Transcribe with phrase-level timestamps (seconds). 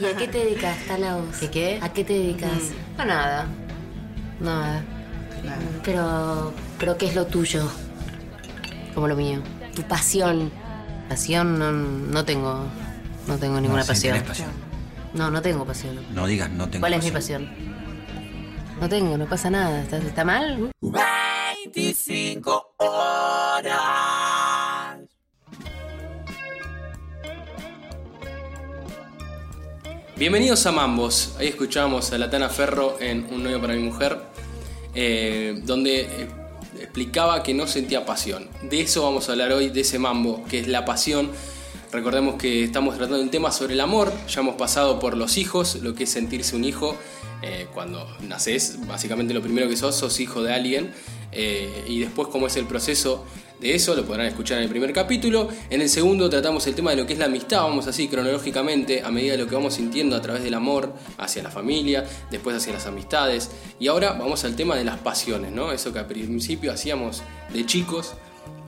[0.00, 1.36] ¿Y a qué te dedicas, Tala, vos?
[1.38, 1.78] ¿Qué qué?
[1.80, 2.50] ¿A qué te dedicas?
[2.96, 3.46] Mm, A nada.
[4.40, 4.82] Nada.
[5.84, 7.68] Pero, pero ¿qué es lo tuyo?
[8.94, 9.40] Como lo mío.
[9.74, 10.50] Tu pasión.
[11.08, 12.64] Pasión no, no tengo.
[13.26, 14.12] No tengo ninguna sí, pasión.
[14.14, 14.50] tenés pasión.
[15.12, 15.98] No, no tengo pasión.
[16.12, 17.48] No digas no tengo ¿Cuál es mi pasión?
[18.80, 19.82] No tengo, no pasa nada.
[19.82, 20.72] ¿Está, está mal?
[20.80, 23.80] 25 horas.
[30.16, 31.34] Bienvenidos a Mambos.
[31.40, 34.16] Ahí escuchamos a Latana Ferro en Un novio para mi mujer,
[34.94, 36.28] eh, donde eh,
[36.80, 38.48] explicaba que no sentía pasión.
[38.62, 41.32] De eso vamos a hablar hoy, de ese mambo, que es la pasión.
[41.90, 44.12] Recordemos que estamos tratando un tema sobre el amor.
[44.28, 46.96] Ya hemos pasado por los hijos, lo que es sentirse un hijo.
[47.42, 50.94] Eh, cuando naces, básicamente lo primero que sos, sos hijo de alguien.
[51.88, 53.24] Y después cómo es el proceso
[53.64, 55.48] de eso, lo podrán escuchar en el primer capítulo.
[55.70, 59.02] En el segundo tratamos el tema de lo que es la amistad, vamos así cronológicamente,
[59.02, 62.54] a medida de lo que vamos sintiendo a través del amor hacia la familia, después
[62.54, 63.50] hacia las amistades.
[63.80, 65.72] Y ahora vamos al tema de las pasiones, ¿no?
[65.72, 67.22] Eso que al principio hacíamos
[67.54, 68.12] de chicos.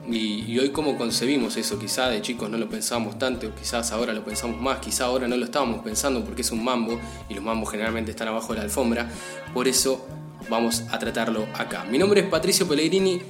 [0.09, 4.25] Y, hoy cómo concebimos eso, quizá de chicos no lo pensábamos tanto, quizás ahora lo
[4.25, 6.97] pensamos más, quizá ahora no lo estábamos pensando porque es un mambo
[7.29, 9.11] y los mambos generalmente están abajo de la alfombra,
[9.53, 10.07] por eso
[10.49, 11.83] vamos a tratarlo acá.
[11.83, 13.21] Mi nombre es Patricio Pellegrini,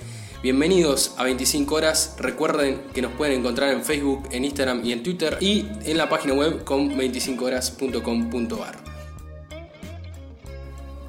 [0.44, 5.04] bienvenidos a 25 horas, recuerden que nos pueden encontrar en Facebook, en Instagram y en
[5.04, 8.76] Twitter y en la página web con 25horas.com.ar.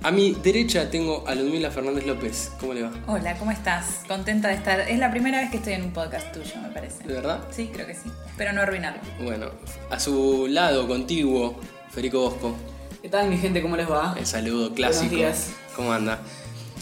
[0.01, 2.93] A mi derecha tengo a Ludmila Fernández López, ¿cómo le va?
[3.09, 4.03] Hola, ¿cómo estás?
[4.07, 4.81] Contenta de estar.
[4.81, 7.03] Es la primera vez que estoy en un podcast tuyo, me parece.
[7.05, 7.41] ¿De verdad?
[7.51, 8.11] Sí, creo que sí.
[8.29, 9.01] Espero no arruinarlo.
[9.21, 9.51] Bueno,
[9.91, 11.59] a su lado, contiguo,
[11.91, 12.55] Federico Bosco.
[13.03, 13.61] ¿Qué tal mi gente?
[13.61, 14.15] ¿Cómo les va?
[14.17, 15.17] El saludo clásico.
[15.17, 15.51] Buenos días.
[15.75, 16.21] ¿Cómo anda?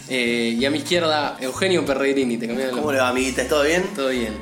[0.09, 2.37] Eh, y a mi izquierda, Eugenio Perregrini.
[2.37, 3.47] ¿Te cambiaron ¿Cómo le va, amiguitas?
[3.47, 3.83] ¿Todo bien?
[3.95, 4.37] Todo bien.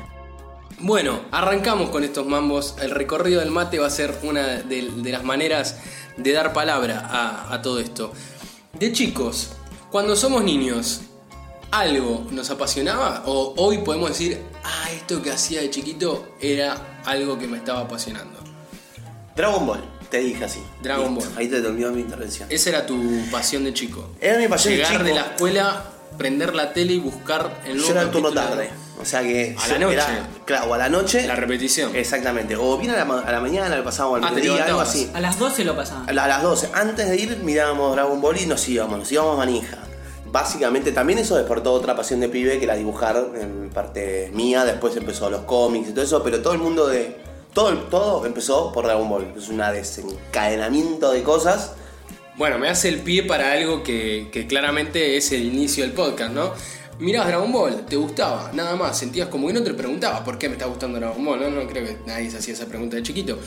[0.78, 2.76] Bueno, arrancamos con estos mambos.
[2.80, 5.78] El recorrido del mate va a ser una de, de las maneras
[6.16, 8.12] de dar palabra a, a todo esto.
[8.78, 9.52] De chicos,
[9.90, 11.00] cuando somos niños,
[11.70, 13.22] ¿algo nos apasionaba?
[13.26, 17.80] ¿O hoy podemos decir, ah, esto que hacía de chiquito era algo que me estaba
[17.80, 18.38] apasionando?
[19.34, 20.60] Dragon Ball, te dije así.
[20.82, 21.38] Dragon Listo, Ball.
[21.38, 22.48] Ahí te terminó mi intervención.
[22.50, 23.00] Esa era tu
[23.30, 24.10] pasión de chico.
[24.20, 25.04] Era mi pasión de Llegar chico.
[25.04, 25.84] de la escuela,
[26.18, 28.48] prender la tele y buscar el nuevo Yo era el turno capítulo.
[28.56, 28.70] tarde.
[29.00, 29.54] O sea que.
[29.62, 29.94] A la noche.
[29.94, 31.26] era- claro, o a la noche.
[31.26, 31.94] La repetición.
[31.94, 32.56] Exactamente.
[32.56, 34.78] O bien a la, ma- a la mañana, lo pasábamos Ah, al te mediodía, algo
[34.78, 34.88] levantabas.
[34.88, 35.10] así.
[35.12, 36.08] A las 12 lo pasaban.
[36.08, 36.70] A la- a las 12.
[36.72, 38.98] Antes de ir, mirábamos Dragon Ball y nos íbamos.
[38.98, 39.78] Nos íbamos a manija.
[40.32, 44.64] Básicamente, también eso despertó otra pasión de pibe que era dibujar en parte mía.
[44.64, 46.22] Después empezó los cómics y todo eso.
[46.22, 47.16] Pero todo el mundo de.
[47.56, 49.32] Todo, todo empezó por Dragon Ball.
[49.34, 51.72] Es un desencadenamiento de cosas.
[52.36, 56.34] Bueno, me hace el pie para algo que, que claramente es el inicio del podcast,
[56.34, 56.52] ¿no?
[56.98, 60.50] Mirabas Dragon Ball, te gustaba, nada más, sentías como que no te preguntabas por qué
[60.50, 61.48] me está gustando Dragon Ball, ¿no?
[61.48, 63.38] No creo que nadie se hacía esa pregunta de chiquito.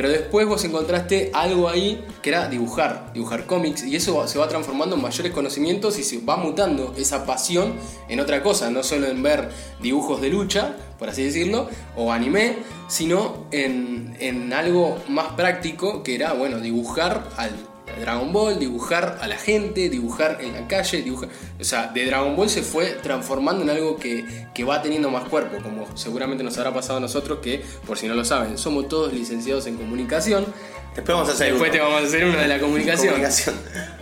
[0.00, 4.48] Pero después vos encontraste algo ahí que era dibujar, dibujar cómics, y eso se va
[4.48, 7.74] transformando en mayores conocimientos y se va mutando esa pasión
[8.08, 9.50] en otra cosa, no solo en ver
[9.82, 11.68] dibujos de lucha, por así decirlo,
[11.98, 12.56] o anime,
[12.88, 17.50] sino en, en algo más práctico que era, bueno, dibujar al
[17.98, 21.28] Dragon Ball, dibujar a la gente, dibujar en la calle, dibujar...
[21.60, 25.28] O sea, de Dragon Ball se fue transformando en algo que, que va teniendo más
[25.28, 28.88] cuerpo, como seguramente nos habrá pasado a nosotros, que, por si no lo saben, somos
[28.88, 30.46] todos licenciados en comunicación.
[30.94, 31.78] Después vamos a hacer Después uno.
[31.78, 33.08] te vamos a hacer uno de la comunicación.
[33.14, 33.54] Comunicación.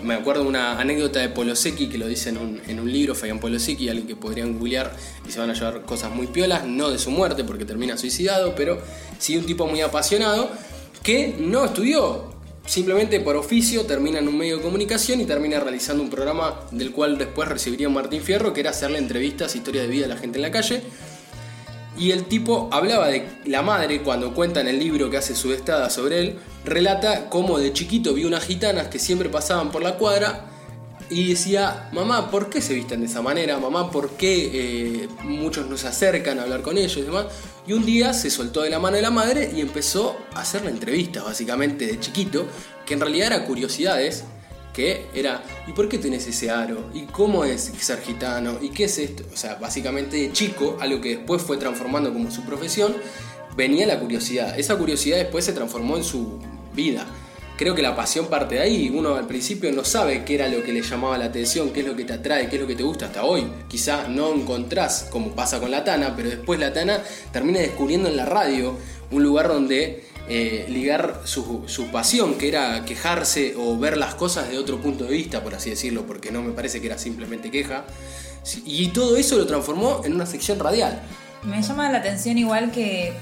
[0.03, 3.41] Me acuerdo una anécdota de Polosecki que lo dice en un, en un libro, Fabián
[3.41, 4.97] Polosecki, alguien que podrían googlear
[5.28, 8.54] y se van a llevar cosas muy piolas, no de su muerte porque termina suicidado,
[8.54, 8.81] pero
[9.19, 10.50] sí un tipo muy apasionado
[11.03, 12.38] que no estudió.
[12.69, 16.93] Simplemente por oficio termina en un medio de comunicación y termina realizando un programa del
[16.93, 20.37] cual después recibiría Martín Fierro, que era hacerle entrevistas, historia de vida a la gente
[20.37, 20.83] en la calle.
[21.97, 25.51] Y el tipo hablaba de la madre cuando cuenta en el libro que hace su
[25.55, 29.97] estada sobre él, relata cómo de chiquito vio unas gitanas que siempre pasaban por la
[29.97, 30.45] cuadra
[31.11, 33.59] y decía, mamá, ¿por qué se visten de esa manera?
[33.59, 34.51] Mamá, ¿por qué
[35.05, 37.27] eh, muchos no se acercan a hablar con ellos y demás?
[37.67, 40.71] Y un día se soltó de la mano de la madre y empezó a hacerle
[40.71, 42.47] entrevistas, básicamente de chiquito,
[42.85, 44.25] que en realidad eran curiosidades,
[44.72, 46.91] que era, ¿y por qué tenés ese aro?
[46.95, 48.59] ¿Y cómo es ser gitano?
[48.61, 49.25] ¿Y qué es esto?
[49.33, 52.95] O sea, básicamente de chico, algo que después fue transformando como su profesión,
[53.57, 54.59] venía la curiosidad.
[54.59, 56.39] Esa curiosidad después se transformó en su
[56.75, 57.07] vida.
[57.59, 58.89] Creo que la pasión parte de ahí.
[58.89, 61.87] Uno al principio no sabe qué era lo que le llamaba la atención, qué es
[61.87, 63.49] lo que te atrae, qué es lo que te gusta hasta hoy.
[63.66, 67.03] Quizá no encontrás, como pasa con la Tana, pero después la Tana
[67.33, 68.78] termina descubriendo en la radio
[69.10, 74.49] un lugar donde eh, ligar su, su pasión, que era quejarse o ver las cosas
[74.49, 77.51] de otro punto de vista, por así decirlo, porque no me parece que era simplemente
[77.51, 77.87] queja.
[78.65, 81.03] Y todo eso lo transformó en una sección radial.
[81.43, 83.15] Me llama la atención igual que eh,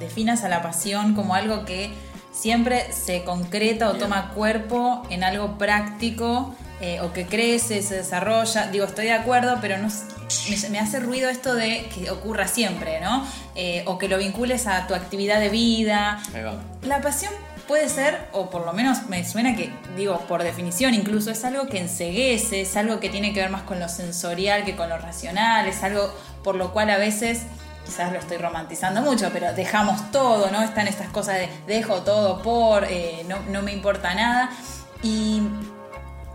[0.00, 1.92] definas a la pasión como algo que
[2.36, 4.04] siempre se concreta o Bien.
[4.04, 8.68] toma cuerpo en algo práctico eh, o que crece, se desarrolla.
[8.70, 13.00] Digo, estoy de acuerdo, pero no, me, me hace ruido esto de que ocurra siempre,
[13.00, 13.26] ¿no?
[13.54, 16.22] Eh, o que lo vincules a tu actividad de vida.
[16.34, 16.54] Ahí va.
[16.82, 17.32] La pasión
[17.66, 21.66] puede ser, o por lo menos me suena que, digo, por definición incluso, es algo
[21.66, 24.98] que enseguece, es algo que tiene que ver más con lo sensorial que con lo
[24.98, 27.42] racional, es algo por lo cual a veces,
[27.86, 30.62] quizás lo estoy romantizando mucho, pero dejamos todo, ¿no?
[30.62, 34.50] Están estas cosas de dejo todo por, eh, no, no me importa nada.
[35.02, 35.42] Y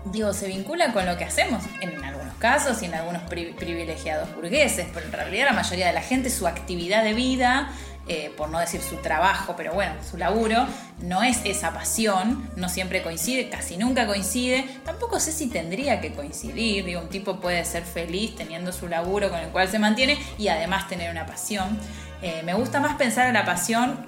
[0.05, 4.33] digo, se vincula con lo que hacemos en algunos casos y en algunos pri- privilegiados
[4.33, 7.69] burgueses, pero en realidad la mayoría de la gente, su actividad de vida,
[8.07, 10.65] eh, por no decir su trabajo, pero bueno, su laburo,
[11.01, 16.13] no es esa pasión, no siempre coincide, casi nunca coincide, tampoco sé si tendría que
[16.13, 20.17] coincidir, digo, un tipo puede ser feliz teniendo su laburo con el cual se mantiene
[20.37, 21.77] y además tener una pasión.
[22.21, 24.07] Eh, me gusta más pensar en la pasión,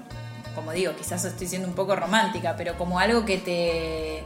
[0.56, 4.24] como digo, quizás estoy siendo un poco romántica, pero como algo que te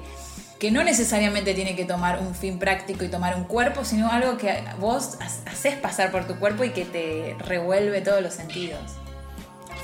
[0.60, 4.38] que no necesariamente tiene que tomar un fin práctico y tomar un cuerpo, sino algo
[4.40, 8.80] que vos ha- haces pasar por tu cuerpo y que te revuelve todos los sentidos.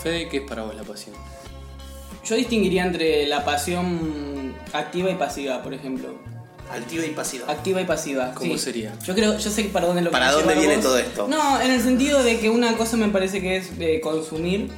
[0.03, 1.15] Fede, ¿qué es para vos la pasión?
[2.25, 6.09] Yo distinguiría entre la pasión activa y pasiva, por ejemplo.
[6.69, 7.50] Altiva y pasiva.
[7.50, 8.33] Activa y pasiva.
[8.33, 8.59] ¿Cómo sí.
[8.59, 8.94] sería?
[9.05, 10.83] Yo creo, yo sé para dónde lo ¿Para dónde viene vos.
[10.83, 11.27] todo esto?
[11.29, 14.71] No, en el sentido de que una cosa me parece que es eh, consumir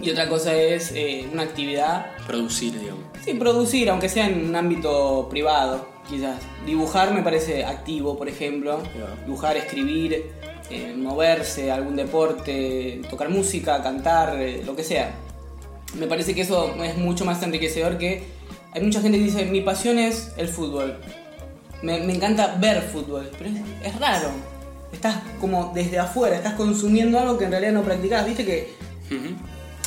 [0.00, 2.06] y otra cosa es eh, una actividad.
[2.26, 3.04] Producir, digamos.
[3.24, 6.40] Sí, producir, aunque sea en un ámbito privado, quizás.
[6.66, 8.82] Dibujar me parece activo, por ejemplo.
[9.26, 10.32] Dibujar, escribir,
[10.70, 15.14] eh, moverse, algún deporte, tocar música, cantar, eh, lo que sea.
[15.98, 18.22] Me parece que eso es mucho más enriquecedor que...
[18.72, 20.98] Hay mucha gente que dice, mi pasión es el fútbol.
[21.82, 23.50] Me, encanta ver fútbol, pero
[23.84, 24.30] es, raro.
[24.92, 28.26] Estás como desde afuera, estás consumiendo algo que en realidad no practicás.
[28.26, 28.74] Viste que.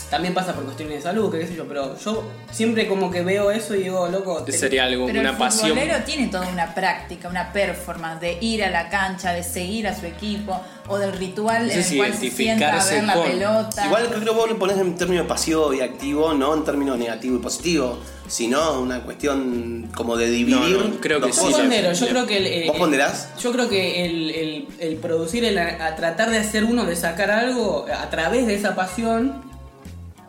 [0.10, 3.22] También pasa por cuestiones de salud, que qué sé yo, pero yo siempre como que
[3.24, 5.70] veo eso y digo, loco, te- Sería algo, Pero una el pasión.
[5.70, 9.94] futbolero tiene toda una práctica, una performance de ir a la cancha, de seguir a
[10.00, 10.60] su equipo,
[10.90, 13.86] o del ritual No sé en el cual se sienta a ver la pelota.
[13.86, 17.36] Igual creo que vos lo ponés en términos pasivo y activo, no en términos negativo
[17.36, 18.00] y positivo,
[18.30, 20.56] sino una cuestión como de dividir.
[20.78, 23.30] No, no, creo que sí, pondero, yo creo que el, el- ¿Vos ponderás?
[23.42, 26.96] Yo creo que el, el- el producir, el a, a tratar de hacer uno, de
[26.96, 29.42] sacar algo a través de esa pasión,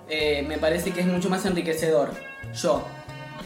[0.08, 2.14] eh, me parece que es mucho más enriquecedor.
[2.54, 2.86] Yo.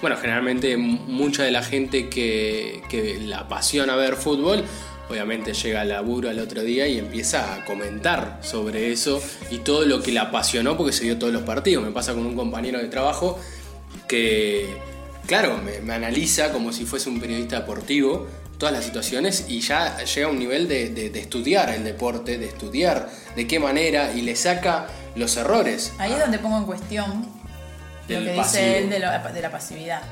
[0.01, 4.65] Bueno, generalmente mucha de la gente que, que la apasiona ver fútbol,
[5.09, 9.85] obviamente llega al laburo al otro día y empieza a comentar sobre eso y todo
[9.85, 11.85] lo que le apasionó porque se vio todos los partidos.
[11.85, 13.39] Me pasa con un compañero de trabajo
[14.09, 14.67] que,
[15.27, 18.27] claro, me, analiza como si fuese un periodista deportivo
[18.59, 23.09] todas las situaciones y ya llega a un nivel de estudiar el deporte, de estudiar
[23.35, 25.93] de qué manera y le saca los errores.
[25.99, 27.29] Ahí es donde pongo en cuestión
[28.09, 28.43] lo que pasivo.
[28.43, 30.03] dice él de, lo- de la pasividad.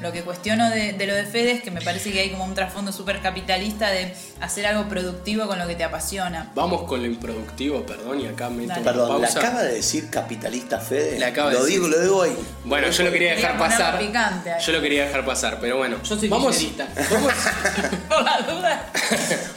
[0.00, 2.44] Lo que cuestiono de, de lo de Fede es que me parece que hay como
[2.46, 6.50] un trasfondo súper capitalista de hacer algo productivo con lo que te apasiona.
[6.54, 8.82] Vamos con lo improductivo, perdón, y acá meto Dale.
[8.82, 11.18] Perdón, ¿le acaba de decir capitalista Fede?
[11.18, 11.80] Le acaba de lo decir.
[11.82, 12.34] digo, lo digo ahí.
[12.64, 13.98] Bueno, yo lo quería dejar pasar.
[13.98, 14.52] picante.
[14.64, 15.98] Yo lo quería dejar pasar, pero bueno.
[16.02, 16.56] Yo soy vamos.
[18.08, 18.86] Por la duda.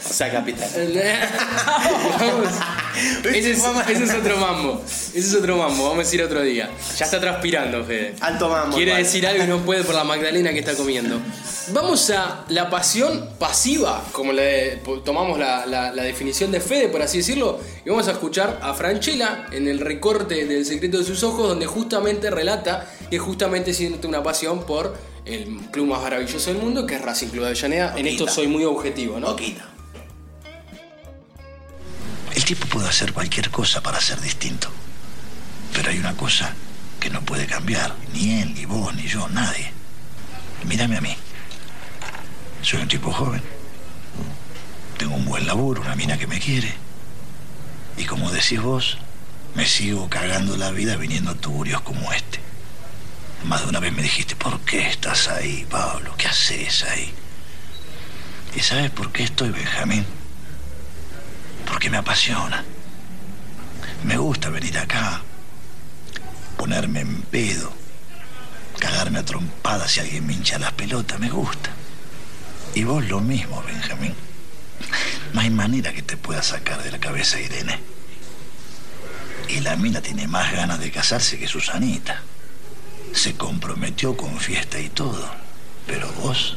[0.04, 0.68] O sea, capital.
[2.20, 2.48] Vamos.
[3.34, 4.82] Ese, es, ese es otro mambo.
[4.86, 5.82] Ese es otro mambo.
[5.84, 6.70] Vamos a decir otro día.
[6.96, 8.14] Ya está transpirando, Fede.
[8.20, 8.76] Alto mambo.
[8.76, 9.02] Quiere igual.
[9.04, 11.18] decir algo y no puede por la Magdalena que está comiendo.
[11.72, 17.00] Vamos a la pasión pasiva, como le tomamos la, la- la definición de Fede, por
[17.00, 21.22] así decirlo, y vamos a escuchar a Franchella en el recorte del secreto de sus
[21.22, 26.60] ojos, donde justamente relata que justamente siente una pasión por el club más maravilloso del
[26.60, 27.94] mundo, que es Racing Club de Avellaneda.
[27.96, 29.28] En esto soy muy objetivo, ¿no?
[29.28, 29.70] Boquita.
[32.44, 34.68] El tipo puede hacer cualquier cosa para ser distinto.
[35.72, 36.52] Pero hay una cosa
[37.00, 37.94] que no puede cambiar.
[38.12, 39.72] Ni él, ni vos, ni yo, nadie.
[40.66, 41.16] Mírame a mí.
[42.60, 43.42] Soy un tipo joven.
[44.98, 46.74] Tengo un buen laburo, una mina que me quiere.
[47.96, 48.98] Y como decís vos,
[49.54, 52.40] me sigo cagando la vida viniendo a tuburios como este.
[53.44, 56.14] Más de una vez me dijiste, ¿por qué estás ahí, Pablo?
[56.18, 57.10] ¿Qué haces ahí?
[58.54, 60.04] ¿Y sabes por qué estoy, Benjamín?
[61.66, 62.64] Porque me apasiona.
[64.04, 65.22] Me gusta venir acá,
[66.56, 67.72] ponerme en pedo,
[68.78, 71.70] cagarme a trompadas si alguien me hincha las pelotas, me gusta.
[72.74, 74.14] Y vos lo mismo, Benjamín.
[75.32, 77.78] No hay manera que te pueda sacar de la cabeza Irene.
[79.48, 82.22] Y la mina tiene más ganas de casarse que Susanita.
[83.12, 85.30] Se comprometió con fiesta y todo.
[85.86, 86.56] Pero vos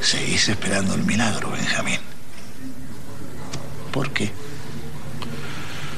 [0.00, 2.00] seguís esperando el milagro, Benjamín.
[3.92, 4.30] ¿Por qué?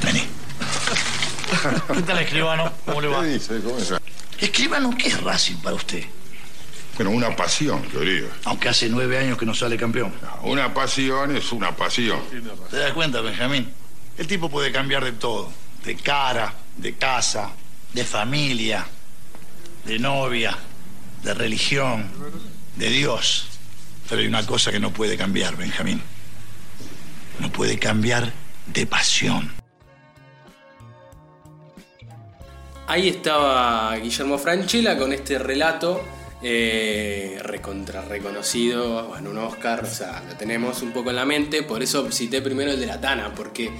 [0.05, 0.23] Vení.
[1.95, 2.73] ¿Qué tal, escribano?
[2.87, 3.25] ¿Cómo le va?
[4.39, 6.05] Escribano, ¿qué es Racing para usted?
[6.97, 8.29] Bueno, una pasión, querido.
[8.45, 10.13] Aunque hace nueve años que no sale campeón.
[10.43, 12.21] Una pasión es una pasión.
[12.71, 13.73] ¿Te das cuenta, Benjamín?
[14.19, 15.51] El tipo puede cambiar de todo.
[15.85, 17.51] De cara, de casa,
[17.95, 18.87] de familia,
[19.85, 20.57] de novia,
[21.23, 22.11] de religión,
[22.77, 23.47] de Dios.
[24.09, 26.03] Pero hay una cosa que no puede cambiar, Benjamín.
[27.41, 28.33] No puede cambiar
[28.67, 29.53] de pasión.
[32.87, 36.03] Ahí estaba Guillermo Franchella con este relato
[36.43, 41.63] eh, recontra reconocido, bueno, un Oscar, o sea, lo tenemos un poco en la mente,
[41.65, 43.71] por eso cité primero el de la Tana, porque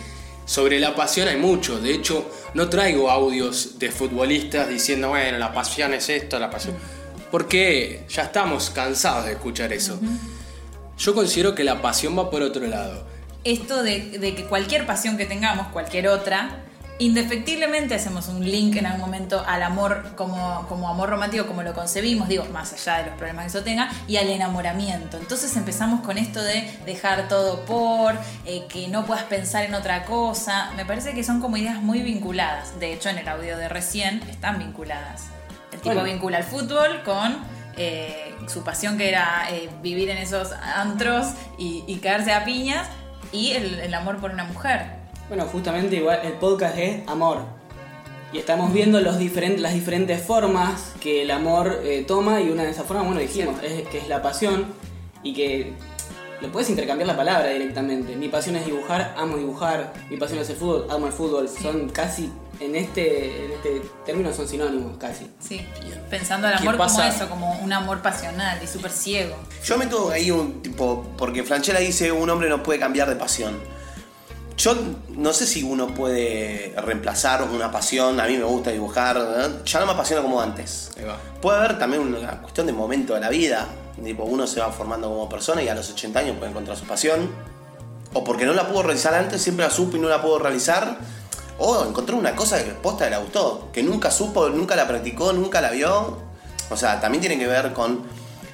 [0.45, 5.55] sobre la pasión hay mucho, de hecho no traigo audios de futbolistas diciendo, bueno, la
[5.55, 6.77] pasión es esto, la pasión,
[7.31, 9.99] porque ya estamos cansados de escuchar eso.
[10.99, 13.07] Yo considero que la pasión va por otro lado.
[13.45, 16.65] Esto de, de que cualquier pasión que tengamos, cualquier otra,
[17.01, 21.73] indefectiblemente hacemos un link en algún momento al amor como, como amor romántico, como lo
[21.73, 25.17] concebimos, digo, más allá de los problemas que eso tenga, y al enamoramiento.
[25.17, 30.05] Entonces empezamos con esto de dejar todo por, eh, que no puedas pensar en otra
[30.05, 30.73] cosa.
[30.77, 32.79] Me parece que son como ideas muy vinculadas.
[32.79, 35.29] De hecho, en el audio de recién están vinculadas.
[35.73, 36.05] El tipo Bueno.
[36.05, 37.39] vincula el fútbol con
[37.79, 42.87] eh, su pasión que era eh, vivir en esos antros y, y caerse a piñas
[43.33, 45.01] y el, el amor por una mujer.
[45.29, 47.39] Bueno, justamente igual el podcast es amor.
[48.33, 52.63] Y estamos viendo los diferentes, las diferentes formas que el amor eh, toma y una
[52.63, 54.67] de esas formas, bueno, dijimos, es, que es la pasión
[55.23, 55.73] y que
[56.41, 58.17] lo puedes intercambiar la palabra directamente.
[58.17, 59.93] Mi pasión es dibujar, amo dibujar.
[60.09, 61.49] Mi pasión es el fútbol, amo el fútbol.
[61.49, 62.31] Son casi,
[62.61, 65.27] en este, en este término son sinónimos casi.
[65.39, 65.67] Sí,
[66.09, 69.37] pensando el ¿Qué amor como eso, como un amor pasional y súper ciego.
[69.65, 73.59] Yo meto ahí un tipo, porque Franchella dice un hombre no puede cambiar de pasión.
[74.61, 74.77] Yo
[75.17, 79.17] no sé si uno puede reemplazar una pasión, a mí me gusta dibujar,
[79.65, 80.91] ya no me apasiona como antes.
[80.99, 81.17] Ahí va.
[81.41, 83.67] Puede haber también una cuestión de momento de la vida,
[84.05, 86.85] tipo uno se va formando como persona y a los 80 años puede encontrar su
[86.85, 87.31] pasión,
[88.13, 90.99] o porque no la pudo realizar antes, siempre la supo y no la pudo realizar,
[91.59, 95.63] o encontró una cosa que posta le gustó, que nunca supo, nunca la practicó, nunca
[95.63, 96.19] la vio.
[96.69, 98.03] O sea, también tiene que ver con,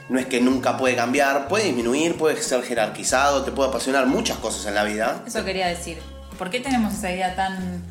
[0.09, 4.39] no es que nunca puede cambiar, puede disminuir, puede ser jerarquizado, te puede apasionar muchas
[4.39, 5.23] cosas en la vida.
[5.27, 5.99] Eso quería decir.
[6.39, 7.83] ¿Por qué tenemos esa idea tan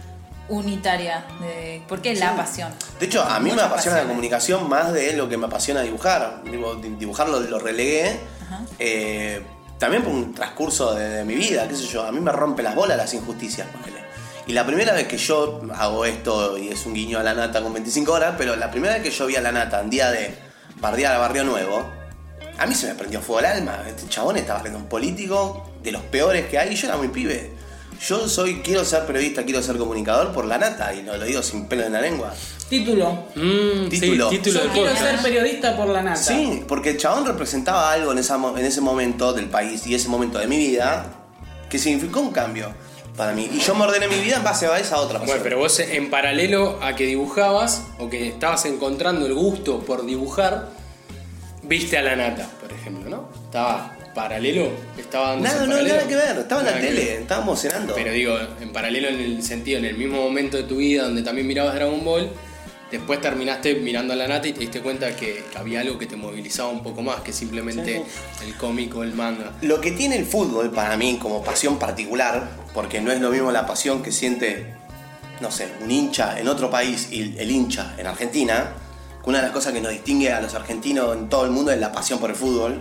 [0.50, 1.25] unitaria?
[1.41, 2.72] De, ¿Por qué la pasión?
[3.00, 6.41] De hecho, a mí me apasiona la comunicación más de lo que me apasiona dibujar.
[6.50, 8.19] Digo, di- dibujar lo, lo relegué.
[8.79, 9.41] Eh,
[9.79, 12.03] también por un transcurso de, de mi vida, qué sé yo.
[12.05, 14.05] A mí me rompe las bolas las injusticias, ponele.
[14.48, 17.62] Y la primera vez que yo hago esto, y es un guiño a la nata
[17.62, 20.12] con 25 horas, pero la primera vez que yo vi a la nata en día
[20.12, 20.38] de
[20.79, 21.89] bardear a Barrio Nuevo,
[22.57, 23.83] a mí se me prendió fuego el alma.
[23.88, 27.09] Este chabón estaba hablando un político de los peores que hay y yo era muy
[27.09, 27.51] pibe.
[28.05, 31.41] Yo soy, quiero ser periodista, quiero ser comunicador por la nata, y lo, lo digo
[31.41, 32.33] sin pelo en la lengua.
[32.69, 33.25] Título.
[33.35, 34.27] Mm, sí, Título.
[34.29, 35.12] título Yo quiero podcast.
[35.12, 36.17] ser periodista por la nata.
[36.17, 39.95] Sí, porque el chabón representaba algo en, esa mo- en ese momento del país y
[39.95, 41.05] ese momento de mi vida
[41.69, 42.74] que significó un cambio
[43.15, 43.50] para mí.
[43.53, 45.27] Y yo me ordené mi vida en base a esa otra pasión.
[45.27, 50.05] Bueno, pero vos en paralelo a que dibujabas o que estabas encontrando el gusto por
[50.05, 50.67] dibujar,
[51.67, 53.29] viste a la nata, por ejemplo, ¿no?
[53.45, 56.38] Estaba paralelo, estaba dando Nada, no, nada que ver.
[56.38, 57.93] Estaba en la tele, estábamos cenando.
[57.93, 61.22] Pero digo, en paralelo en el sentido, en el mismo momento de tu vida donde
[61.22, 62.31] también mirabas Dragon Ball,
[62.89, 66.07] después terminaste mirando a la nata y te diste cuenta que, que había algo que
[66.07, 68.01] te movilizaba un poco más que simplemente
[68.43, 69.51] el cómic o el manga.
[69.62, 73.51] Lo que tiene el fútbol para mí como pasión particular, porque no es lo mismo
[73.51, 74.74] la pasión que siente,
[75.41, 78.72] no sé, un hincha en otro país y el hincha en Argentina,
[79.25, 81.79] una de las cosas que nos distingue a los argentinos en todo el mundo es
[81.79, 82.79] la pasión por el fútbol.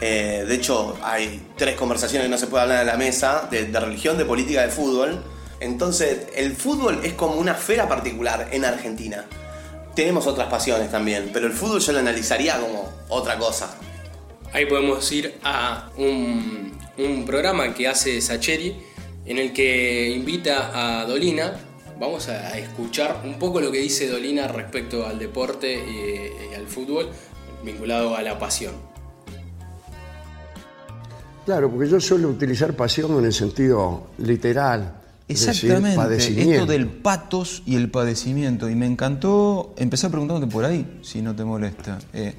[0.00, 3.66] Eh, de hecho, hay tres conversaciones que no se puede hablar en la mesa, de,
[3.78, 5.22] religión, de política, de fútbol.
[5.58, 9.24] Entonces, el fútbol es como una esfera particular en Argentina.
[9.94, 13.76] Tenemos otras pasiones también, pero el fútbol yo lo analizaría como otra cosa.
[14.52, 18.76] Ahí podemos ir a un, un programa que hace Sacheri
[19.26, 21.52] en el que invita a Dolina.
[22.00, 26.66] Vamos a escuchar un poco lo que dice Dolina respecto al deporte y, y al
[26.66, 27.10] fútbol
[27.62, 28.72] vinculado a la pasión.
[31.44, 34.94] Claro, porque yo suelo utilizar pasión en el sentido literal.
[35.28, 36.52] es decir, Exactamente, padecimiento.
[36.52, 38.70] esto del patos y el padecimiento.
[38.70, 41.98] Y me encantó empezar preguntándote por ahí, si no te molesta.
[42.14, 42.34] Eh,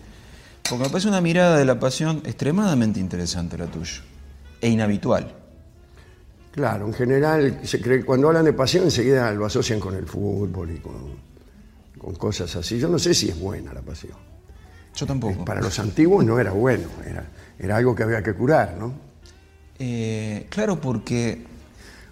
[0.67, 4.01] porque me parece una mirada de la pasión extremadamente interesante la tuya.
[4.59, 5.40] E inhabitual.
[6.51, 10.71] Claro, en general, se cree, cuando hablan de pasión enseguida lo asocian con el fútbol
[10.71, 11.15] y con,
[11.97, 12.77] con cosas así.
[12.77, 14.17] Yo no sé si es buena la pasión.
[14.95, 15.45] Yo tampoco.
[15.45, 17.23] Para los antiguos no era bueno, era,
[17.57, 18.93] era algo que había que curar, ¿no?
[19.79, 21.43] Eh, claro, porque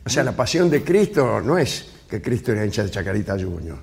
[0.05, 3.77] O sea, la pasión de Cristo no es que Cristo era hincha de Chacarita Junior.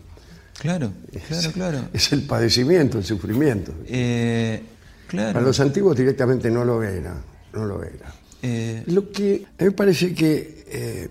[0.58, 0.90] Claro,
[1.28, 1.78] claro, claro.
[1.92, 3.72] Es el padecimiento, el sufrimiento.
[3.86, 4.62] Eh,
[5.06, 5.34] claro.
[5.34, 7.14] Para los antiguos directamente no lo era,
[7.52, 8.12] no lo era.
[8.48, 11.08] Eh, Lo que a mí me parece que eh,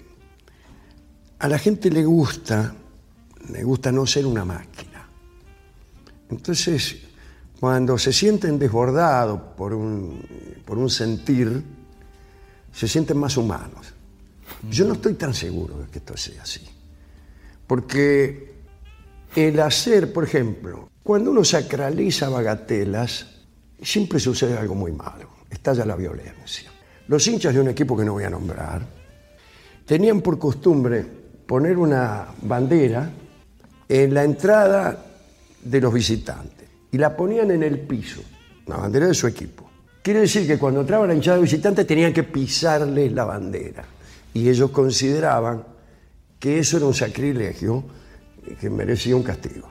[1.40, 2.74] a la gente le gusta,
[3.52, 5.06] le gusta no ser una máquina.
[6.30, 6.96] Entonces,
[7.60, 11.62] cuando se sienten desbordados por un, por un sentir,
[12.72, 13.94] se sienten más humanos.
[14.72, 16.62] Yo no estoy tan seguro de que esto sea así.
[17.68, 18.54] Porque
[19.36, 23.28] el hacer, por ejemplo, cuando uno sacraliza bagatelas,
[23.82, 25.30] siempre sucede algo muy malo.
[25.50, 26.75] Estalla la violencia.
[27.08, 28.82] Los hinchas de un equipo que no voy a nombrar
[29.86, 31.06] tenían por costumbre
[31.46, 33.10] poner una bandera
[33.88, 35.06] en la entrada
[35.64, 38.22] de los visitantes y la ponían en el piso,
[38.66, 39.70] la bandera de su equipo.
[40.02, 43.86] Quiere decir que cuando entraba la hinchada de visitantes tenían que pisarles la bandera
[44.34, 45.64] y ellos consideraban
[46.40, 47.84] que eso era un sacrilegio
[48.60, 49.68] que merecía un castigo.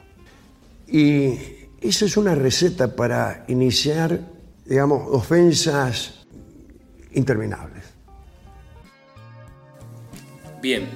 [0.86, 1.34] Y
[1.80, 4.20] esa es una receta para iniciar,
[4.64, 6.23] digamos, ofensas
[7.14, 7.84] interminables.
[10.60, 10.88] Bien,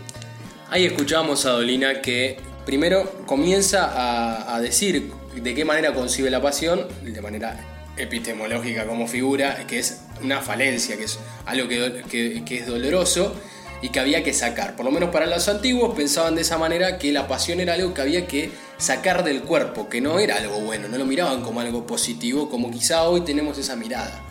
[0.70, 6.86] ahí escuchamos a Dolina que primero comienza a, decir de qué manera concibe la pasión,
[7.02, 7.58] de manera
[7.96, 13.34] epistemológica como figura, que es una falencia, que es algo que- que es doloroso
[13.82, 14.74] y que había que sacar.
[14.76, 17.94] Por lo menos para los antiguos pensaban de esa manera que la pasión era algo
[17.94, 21.60] que había que sacar del cuerpo, que no era algo bueno, no lo miraban como
[21.60, 24.24] algo positivo, como quizá hoy tenemos esa mirada.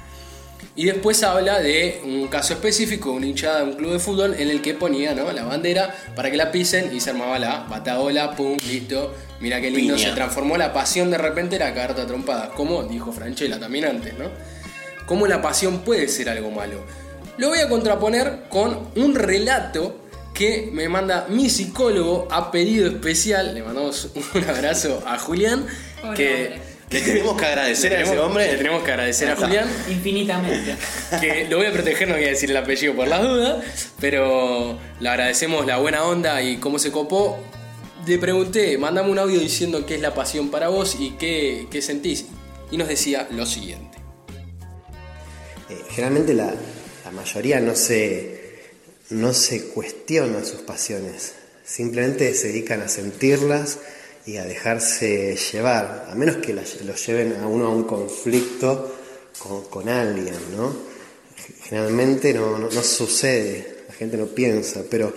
[0.77, 4.48] Y después habla de un caso específico, una hinchada de un club de fútbol en
[4.48, 5.31] el que ponía ¿no?
[5.31, 9.15] la bandera para que la pisen y se armaba la bataola, pum, listo.
[9.39, 10.10] Mira qué lindo, Piña.
[10.10, 14.25] se transformó la pasión de repente era carta trompada, como dijo Franchella también antes, ¿no?
[15.07, 16.84] ¿Cómo la pasión puede ser algo malo?
[17.39, 20.01] Lo voy a contraponer con un relato
[20.36, 23.55] que me manda mi psicólogo a pedido especial.
[23.55, 25.65] Le mandamos un abrazo a Julián.
[26.01, 26.62] Pobre que hombre.
[26.89, 28.51] Le tenemos que agradecer a ese hombre.
[28.51, 30.75] Le tenemos que agradecer a Julián Infinitamente.
[31.20, 34.79] que lo voy a proteger, no voy a decir el apellido por las dudas, pero
[35.00, 37.38] le agradecemos la buena onda y cómo se copó.
[38.05, 41.81] Le pregunté, mandame un audio diciendo qué es la pasión para vos y qué, qué
[41.81, 42.25] sentís.
[42.72, 43.98] Y nos decía lo siguiente.
[45.70, 46.53] Eh, generalmente la,
[47.03, 48.61] la mayoría no se,
[49.09, 51.33] no se cuestiona sus pasiones,
[51.66, 53.79] simplemente se dedican a sentirlas
[54.27, 58.94] y a dejarse llevar, a menos que los lleven a uno a un conflicto
[59.40, 60.75] con, con alguien, ¿no?
[61.63, 65.13] Generalmente no, no- sucede, la gente no piensa, pero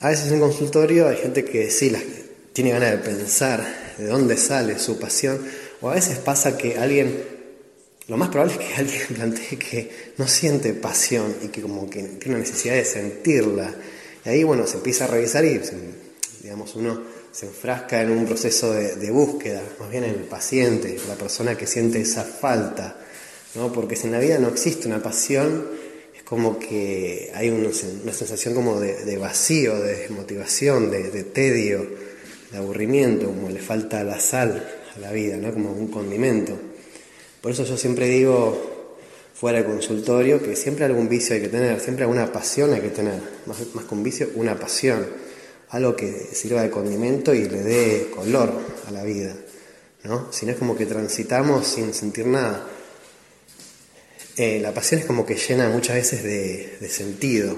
[0.00, 2.02] a veces en consultorio hay gente que sí las-
[2.52, 5.40] tiene ganas de pensar de dónde sale su pasión,
[5.82, 7.22] o a veces pasa que alguien
[8.08, 12.02] lo más probable es que alguien plantee que no siente pasión y que como que
[12.02, 13.74] tiene una necesidad de sentirla.
[14.24, 15.60] Y ahí, bueno, se empieza a revisar y,
[16.42, 17.00] digamos, uno
[17.32, 21.66] se enfrasca en un proceso de, búsqueda, más bien en el paciente, la persona que
[21.66, 22.96] siente esa falta,
[23.54, 23.72] ¿no?
[23.72, 25.66] Porque si en la vida no existe una pasión,
[26.14, 27.68] es como que hay una,
[28.02, 31.86] una sensación como de, vacío, de desmotivación, de, de tedio,
[32.50, 35.52] de aburrimiento, como le falta la sal a la vida, ¿no?
[35.52, 36.58] Como un condimento.
[37.40, 38.88] Por eso yo siempre digo,
[39.34, 42.90] fuera del consultorio, que siempre algún vicio hay que tener, siempre alguna pasión hay que
[42.90, 45.29] tener, más, más que un vicio, una pasión,
[45.70, 48.52] algo que sirva de condimento y le dé color
[48.88, 49.34] a la vida,
[50.04, 50.32] ¿no?
[50.32, 52.66] Si no es como que transitamos sin sentir nada.
[54.36, 57.56] Eh, la pasión es como que llena muchas veces de, sentido.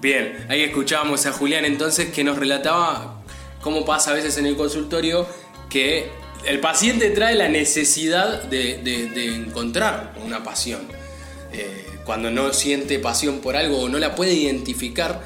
[0.00, 3.22] Bien, ahí escuchábamos a Julián entonces que nos relataba
[3.60, 5.26] cómo pasa a veces en el consultorio
[5.68, 6.08] que
[6.46, 10.82] el paciente trae la necesidad de encontrar una pasión.
[11.52, 15.20] Eh, cuando no siente pasión por algo o no la puede identificar,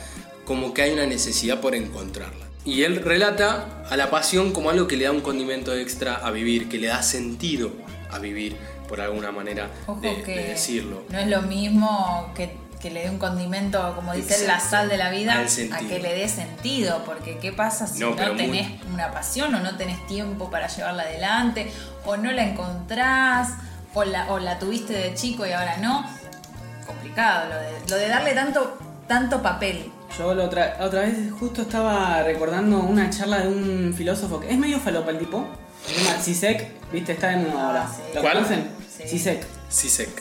[0.45, 2.45] como que hay una necesidad por encontrarla.
[2.65, 6.33] Y él relata a la pasión como algo que le da un condimento extra a
[6.33, 7.71] vivir, que le da sentido
[8.11, 8.57] a vivir,
[8.89, 11.05] por alguna manera Ojo de, de que decirlo.
[11.09, 14.97] no es lo mismo que, que le dé un condimento, como dice la sal de
[14.97, 17.05] la vida, a que le dé sentido.
[17.07, 20.67] Porque ¿qué pasa si No, no, muy- tenés una pasión o no tenés tiempo para
[20.67, 21.71] llevarla adelante?
[22.05, 23.51] O no la encontrás,
[23.95, 26.05] o la, o la tuviste de chico y ahora no.
[26.93, 28.79] Complicado lo de, lo de darle tanto,
[29.09, 29.91] tanto papel.
[30.19, 34.59] Yo la otra, otra vez justo estaba recordando una charla de un filósofo que es
[34.59, 35.47] medio falopa el tipo.
[35.87, 37.89] Se llama Zizek, viste, está en ahora.
[37.89, 38.03] sí.
[38.15, 38.35] ¿Lo ¿Cuál?
[38.35, 38.69] conocen?
[38.89, 39.19] Sí.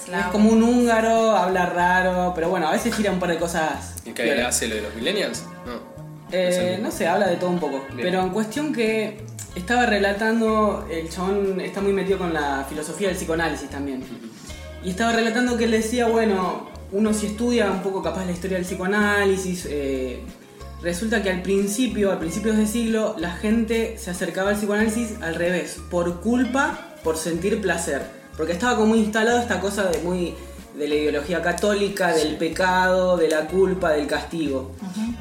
[0.05, 0.25] Claro.
[0.27, 3.95] Es como un húngaro, habla raro, pero bueno, a veces tira un par de cosas.
[4.05, 5.43] ¿Y qué hace lo de los millennials?
[5.65, 5.73] No.
[6.31, 7.85] Eh, no sé, habla de todo un poco.
[7.89, 8.01] Bien.
[8.01, 13.17] Pero en cuestión que estaba relatando, el chabón está muy metido con la filosofía del
[13.17, 14.01] psicoanálisis también.
[14.83, 18.57] Y estaba relatando que él decía, bueno, uno si estudia un poco capaz la historia
[18.57, 20.19] del psicoanálisis, eh,
[20.81, 25.35] resulta que al principio, a principios de siglo, la gente se acercaba al psicoanálisis al
[25.35, 28.01] revés, por culpa, por sentir placer.
[28.35, 30.33] Porque estaba como muy instalado esta cosa de muy
[30.77, 34.71] de la ideología católica, del pecado, de la culpa, del castigo.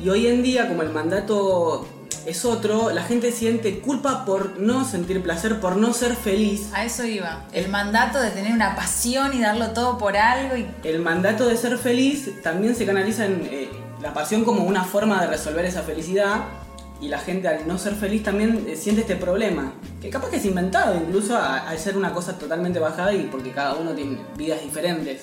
[0.03, 1.87] Y hoy en día, como el mandato
[2.26, 6.70] es otro, la gente siente culpa por no sentir placer, por no ser feliz.
[6.74, 7.46] A eso iba.
[7.52, 11.56] El mandato de tener una pasión y darlo todo por algo y El mandato de
[11.56, 13.68] ser feliz también se canaliza en eh,
[14.02, 16.44] la pasión como una forma de resolver esa felicidad.
[17.00, 19.72] Y la gente al no ser feliz también eh, siente este problema.
[20.02, 23.74] Que capaz que es inventado incluso al ser una cosa totalmente bajada y porque cada
[23.74, 25.22] uno tiene vidas diferentes.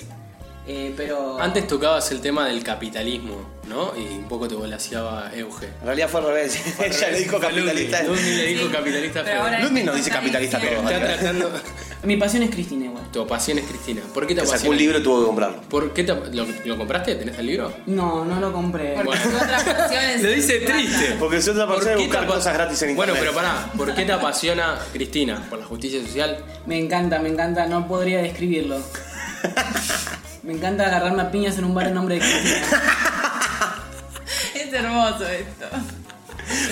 [0.70, 1.40] Eh, pero...
[1.40, 3.38] Antes tocabas el tema del capitalismo,
[3.70, 3.94] ¿no?
[3.98, 5.68] Y un poco te volaseaba Euge.
[5.80, 6.60] En realidad fue al revés.
[6.84, 8.04] Ella le dijo capitalista.
[8.04, 9.44] Ludmi le dijo capitalista pero feo.
[9.44, 11.52] ahora- Ludmi no dice capitalista está tratando.
[12.04, 13.04] Mi pasión es Cristina igual.
[13.12, 14.02] Tu pasión es Cristina.
[14.14, 14.72] ¿Por qué te Que sacó apasiona?
[14.74, 15.62] un libro y tuvo que comprarlo.
[15.64, 16.14] ¿Por qué te...
[16.14, 17.16] ¿Lo, lo compraste?
[17.16, 17.74] ¿Tenés el libro?
[17.88, 18.96] No, no lo compré.
[19.04, 21.16] porque su otra pasión es Lo dice triste.
[21.18, 23.34] Porque soy otra ¿Por persona de qué te buscar cosas gratis en Bueno, internet.
[23.36, 25.44] pero pará, ¿por qué te apasiona Cristina?
[25.50, 26.38] ¿Por la justicia social?
[26.68, 28.80] Me encanta, me encanta, no podría describirlo.
[30.48, 32.62] Me encanta agarrarme a piñas en un bar en nombre de Cristina.
[34.56, 35.66] Es hermoso esto.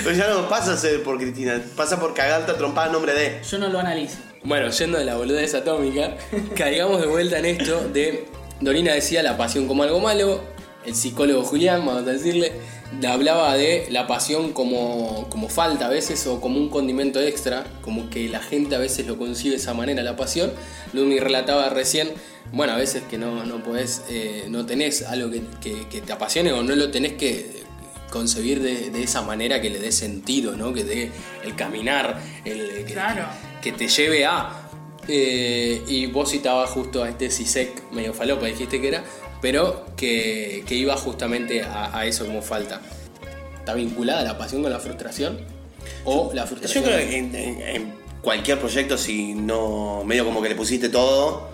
[0.02, 3.14] Pero ya no pasa a ser por Cristina, pasa por cagarte a trompada en nombre
[3.14, 3.42] de.
[3.44, 4.16] Yo no lo analizo.
[4.46, 6.16] Bueno, yendo de la boludez atómica,
[6.56, 8.26] caigamos de vuelta en esto de.
[8.62, 10.42] Dorina decía la pasión como algo malo,
[10.86, 12.54] el psicólogo Julián, vamos a decirle,
[13.02, 17.66] le hablaba de la pasión como, como falta a veces o como un condimento extra,
[17.82, 20.54] como que la gente a veces lo concibe de esa manera, la pasión.
[20.94, 22.14] Lumi relataba recién,
[22.52, 26.14] bueno, a veces que no, no podés, eh, no tenés algo que, que- que te
[26.14, 27.64] apasione o no lo tenés que
[28.12, 30.74] concebir de, de esa manera que le dé sentido, ¿no?
[30.74, 31.12] Que dé
[31.44, 33.26] el caminar, el, que, Claro.
[33.62, 34.62] que te lleve a.
[35.08, 39.04] eh, y vos citabas justo a este Sisek medio falopa, dijiste que era,
[39.42, 42.82] pero que, que iba justamente a, a eso como falta.
[43.60, 45.40] ¿Está vinculada la pasión con la frustración?
[46.06, 46.84] ¿O la Yo frustración?
[46.84, 50.04] creo que en, en- en cualquier proyecto, si no.
[50.06, 51.50] medio como que le pusiste todo,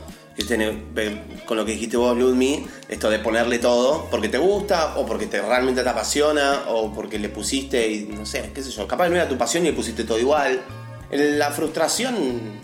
[1.46, 5.28] con lo que dijiste vos, Ludmi, esto de ponerle todo, porque te gusta, o porque
[5.28, 9.10] te, realmente te apasiona, o porque le pusiste, y no sé, qué sé yo, capaz
[9.10, 10.62] no era tu pasión y le pusiste todo igual.
[11.12, 12.60] La frustración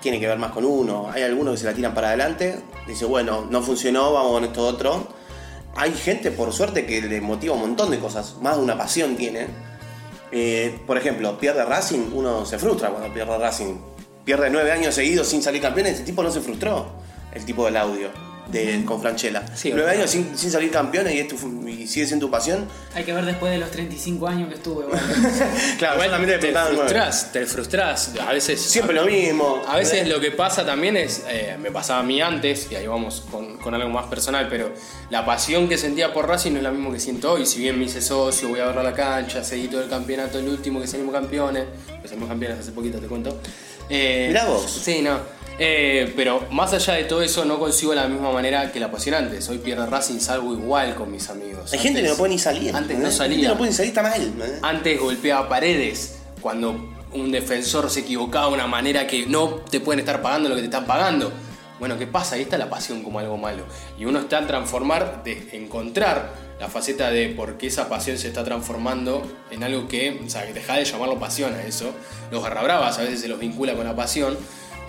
[0.00, 1.10] tiene que ver más con uno.
[1.12, 4.66] Hay algunos que se la tiran para adelante, dice, bueno, no funcionó, vamos con esto
[4.66, 5.08] otro.
[5.76, 9.16] Hay gente, por suerte, que le motiva un montón de cosas, más de una pasión
[9.16, 9.46] tiene.
[10.30, 13.76] Eh, por ejemplo, pierde Racing, uno se frustra cuando pierde Racing.
[14.24, 17.07] Pierde nueve años seguidos sin salir campeón, ese tipo no se frustró.
[17.32, 18.08] El tipo del audio
[18.50, 19.44] de, con Franchella.
[19.54, 22.66] Sí, nueve años sin, sin salir campeón y, es tu- y sigue siendo tu pasión.
[22.94, 24.86] Hay que ver después de los 35 años que estuve.
[24.86, 25.02] bueno.
[25.78, 26.70] Claro, Igual le te nueve.
[26.74, 28.12] frustrás, te frustrás.
[28.26, 28.58] A veces.
[28.62, 29.62] Siempre lo mismo.
[29.68, 32.86] A veces lo que pasa también es, eh, me pasaba a mí antes, y ahí
[32.86, 34.72] vamos con, con algo más personal, pero
[35.10, 37.44] la pasión que sentía por Racing no es la misma que siento hoy.
[37.44, 40.38] Si bien me hice socio, voy a verlo a la cancha, seguí todo el campeonato,
[40.38, 41.64] el último que salimos campeones,
[42.00, 43.38] que salimos campeones hace poquito, te cuento.
[43.90, 44.70] Eh, Mirá vos.
[44.82, 45.18] Sí, no.
[45.58, 49.16] Eh, pero más allá de todo eso, no consigo la misma manera que la pasión
[49.16, 49.48] antes.
[49.48, 51.72] Hoy pierde Racing, salgo igual con mis amigos.
[51.72, 52.74] Hay gente que no puede ni salir.
[52.74, 53.40] Antes no gente salía.
[53.40, 54.32] que no puede ni salir, está mal.
[54.62, 60.00] Antes golpeaba paredes cuando un defensor se equivocaba de una manera que no te pueden
[60.00, 61.32] estar pagando lo que te están pagando.
[61.78, 62.34] Bueno, ¿qué pasa?
[62.34, 63.64] Ahí está la pasión como algo malo.
[63.98, 68.28] Y uno está en transformar, de encontrar la faceta de por qué esa pasión se
[68.28, 71.92] está transformando en algo que, o sea, que deja de llamarlo pasión a eso.
[72.32, 74.36] Los garrabravas a veces se los vincula con la pasión.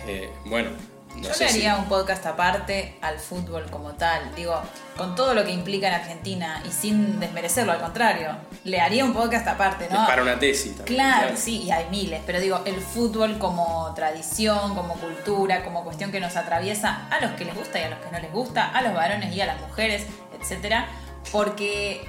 [0.10, 0.72] Eh, bueno,
[1.15, 4.34] no Yo sé le si- haría un podcast aparte al fútbol como tal.
[4.36, 4.60] Digo,
[4.98, 8.30] con todo lo que implica en Argentina y sin desmerecerlo, al contrario.
[8.63, 10.06] Le haría un podcast aparte, ¿no?
[10.08, 10.95] Para una tesis también.
[10.95, 16.12] Claro, sí, y hay miles, pero digo, el fútbol como tradición, como cultura, como cuestión
[16.12, 18.69] que nos atraviesa a los que les gusta y a los que no les gusta,
[18.69, 20.06] a los varones y a las mujeres,
[20.39, 20.88] etcétera,
[21.32, 22.06] porque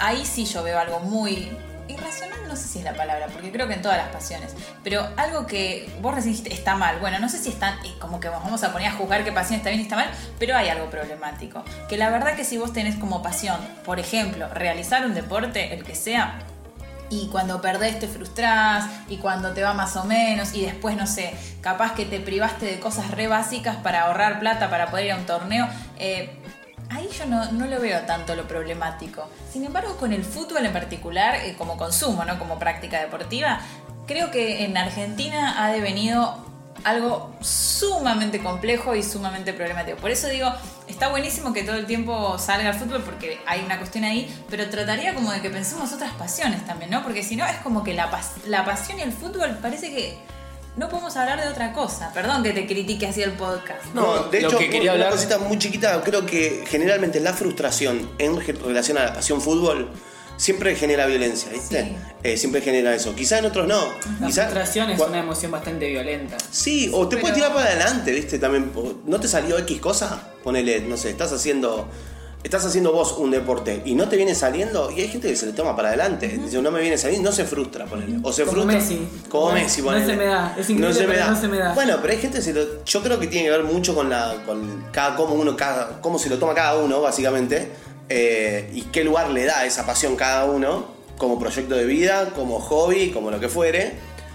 [0.00, 1.50] ahí sí yo veo algo muy
[1.92, 5.08] irracional, no sé si es la palabra, porque creo que en todas las pasiones, pero
[5.16, 6.98] algo que vos recién está mal.
[7.00, 9.70] Bueno, no sé si está como que vamos a poner a juzgar qué pasión está
[9.70, 11.64] bien y está mal, pero hay algo problemático.
[11.88, 15.84] Que la verdad que si vos tenés como pasión, por ejemplo, realizar un deporte, el
[15.84, 16.40] que sea,
[17.12, 21.06] y cuando perdés te frustrás y cuando te va más o menos y después no
[21.06, 25.12] sé, capaz que te privaste de cosas re básicas para ahorrar plata para poder ir
[25.12, 25.68] a un torneo.
[25.98, 26.30] eh,
[26.92, 29.28] ahí yo no, no lo veo tanto lo problemático.
[29.52, 32.38] Sin embargo, con el fútbol en particular, eh, como consumo, ¿no?
[32.38, 33.60] como práctica deportiva,
[34.06, 36.50] creo que en Argentina ha devenido
[36.84, 39.98] algo sumamente complejo y sumamente problemático.
[39.98, 40.52] Por eso digo,
[40.88, 44.68] está buenísimo que todo el tiempo salga el fútbol porque hay una cuestión ahí, pero
[44.68, 47.02] trataría como de que pensemos otras pasiones también, ¿no?
[47.04, 50.18] Porque si no es como que la, pas- la pasión y el fútbol parece que
[50.76, 52.10] no podemos hablar de otra cosa.
[52.14, 53.84] Perdón que te critique así el podcast.
[53.94, 57.32] No, de Lo hecho, que quería una hablar- cosita muy chiquita, creo que generalmente la
[57.34, 59.90] frustración en re- relación a la pasión fútbol
[60.38, 61.94] siempre genera violencia, ¿viste?
[62.22, 63.14] Eh, siempre genera eso.
[63.14, 63.80] Quizá en otros no.
[64.20, 66.36] La Quizá, frustración es una emoción bastante violenta.
[66.50, 68.38] Sí, o te puede Pero- tirar para adelante, ¿viste?
[68.38, 68.72] También,
[69.06, 70.30] ¿no te salió X cosa?
[70.42, 71.86] Ponele, no sé, estás haciendo.
[72.42, 75.46] Estás haciendo vos un deporte y no te viene saliendo, y hay gente que se
[75.46, 76.26] le toma para adelante.
[76.26, 78.18] Dice, no me viene saliendo, no se frustra, ponele.
[78.22, 78.78] O se Como frustra.
[78.80, 79.08] Messi.
[79.28, 80.06] Como No- Messi, no ponele.
[80.06, 80.56] se me da.
[80.58, 81.72] Es increíble, pero no se me da.
[81.74, 84.10] Bueno, pero hay gente que se lo- Yo creo que tiene que ver mucho con
[84.10, 84.42] la.
[84.44, 87.70] con cada cómo uno, cada, cómo se lo toma cada uno, básicamente.
[88.08, 92.58] eh, y qué lugar le da esa pasión cada uno, como proyecto de vida, como
[92.60, 93.92] hobby, como lo que fuere.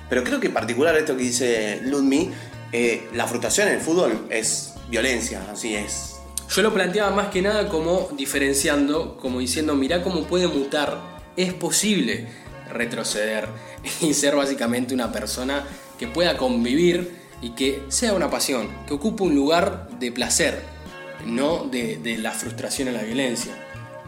[0.10, 2.32] Pero creo que en particular esto que dice Ludmi,
[2.72, 6.16] eh, la frustración en el fútbol es violencia, así es.
[6.50, 10.98] Yo lo planteaba más que nada como diferenciando, como diciendo, mirá cómo puede mutar,
[11.36, 12.28] es posible
[12.70, 13.50] retroceder
[14.02, 15.64] y ser básicamente una persona
[16.00, 20.64] que pueda convivir y que sea una pasión, que ocupe un lugar de placer,
[21.26, 23.52] no de, la frustración y la violencia.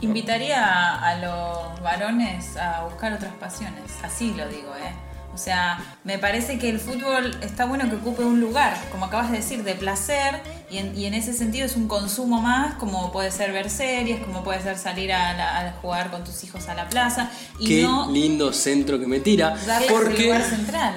[0.01, 4.93] Invitaría a, a los varones a buscar otras pasiones, así lo digo, ¿eh?
[5.33, 9.31] O sea, me parece que el fútbol está bueno que ocupe un lugar, como acabas
[9.31, 13.11] de decir, de placer, y en, y en ese sentido es un consumo más, como
[13.11, 16.67] puede ser ver series, como puede ser salir a, la- a jugar con tus hijos
[16.69, 19.55] a la plaza, y Qué no lindo centro que me tira,
[19.89, 20.93] porque lugar central.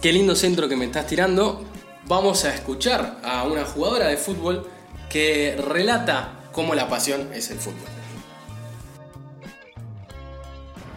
[0.00, 1.64] qué lindo centro que me estás tirando.
[2.06, 4.66] Vamos a escuchar a una jugadora de fútbol
[5.10, 7.84] que relata cómo la pasión es el fútbol.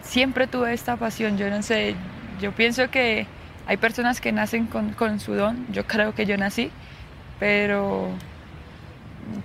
[0.04, 1.94] siempre tuve esta pasión, yo no sé,
[2.40, 3.26] yo pienso que
[3.66, 6.70] hay personas que nacen con, con su don, yo creo que yo nací,
[7.42, 8.06] pero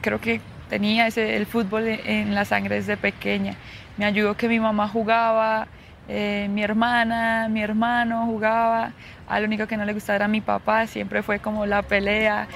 [0.01, 3.55] creo que tenía ese, el fútbol en la sangre desde pequeña.
[3.97, 5.67] Me ayudó que mi mamá jugaba,
[6.07, 8.91] eh, mi hermana, mi hermano jugaba,
[9.27, 12.47] al único que no le gustaba era mi papá, siempre fue como la pelea.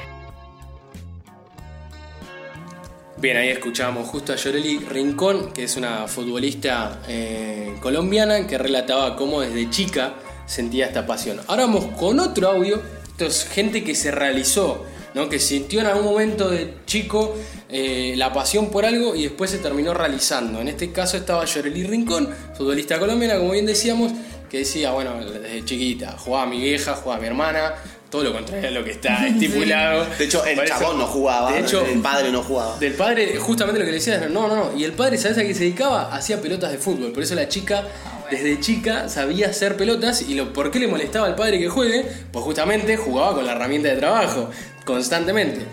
[3.17, 9.15] Bien, ahí escuchábamos justo a Yoreli Rincón, que es una futbolista eh, colombiana que relataba
[9.15, 10.13] cómo desde chica
[10.45, 11.39] sentía esta pasión.
[11.47, 12.79] Ahora vamos con otro audio.
[13.07, 15.29] Esto es gente que se realizó, ¿no?
[15.29, 17.35] que sintió en algún momento de chico
[17.69, 20.59] eh, la pasión por algo y después se terminó realizando.
[20.59, 24.11] En este caso estaba Yoreli Rincón, futbolista colombiana, como bien decíamos,
[24.49, 27.73] que decía, bueno, desde chiquita, jugaba mi vieja, jugaba mi hermana,
[28.11, 30.05] todo lo contrario a lo que está estipulado.
[30.19, 32.77] De hecho, el chabón no jugaba, de hecho, el padre no jugaba.
[32.77, 34.77] del padre, justamente lo que le decía, no, no, no.
[34.77, 36.13] Y el padre, ¿sabes a qué se dedicaba?
[36.13, 37.13] Hacía pelotas de fútbol.
[37.13, 37.85] Por eso la chica,
[38.29, 40.21] desde chica, sabía hacer pelotas.
[40.23, 42.05] ¿Y lo, por qué le molestaba al padre que juegue?
[42.33, 44.49] Pues justamente jugaba con la herramienta de trabajo,
[44.85, 45.65] constantemente.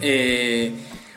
[0.00, 0.72] Eh,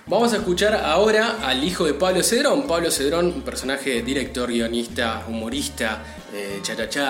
[0.08, 2.64] vamos a escuchar ahora al hijo de Pablo Cedrón.
[2.68, 6.62] Pablo Cedrón, un personaje director, guionista, humorista, eh,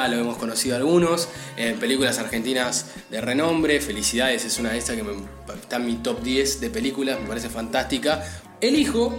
[0.10, 3.82] lo hemos conocido algunos, en películas argentinas de renombre.
[3.82, 5.14] Felicidades es una de estas que me-
[5.62, 8.24] está en mi top 10 de películas, me parece fantástica.
[8.62, 9.18] El hijo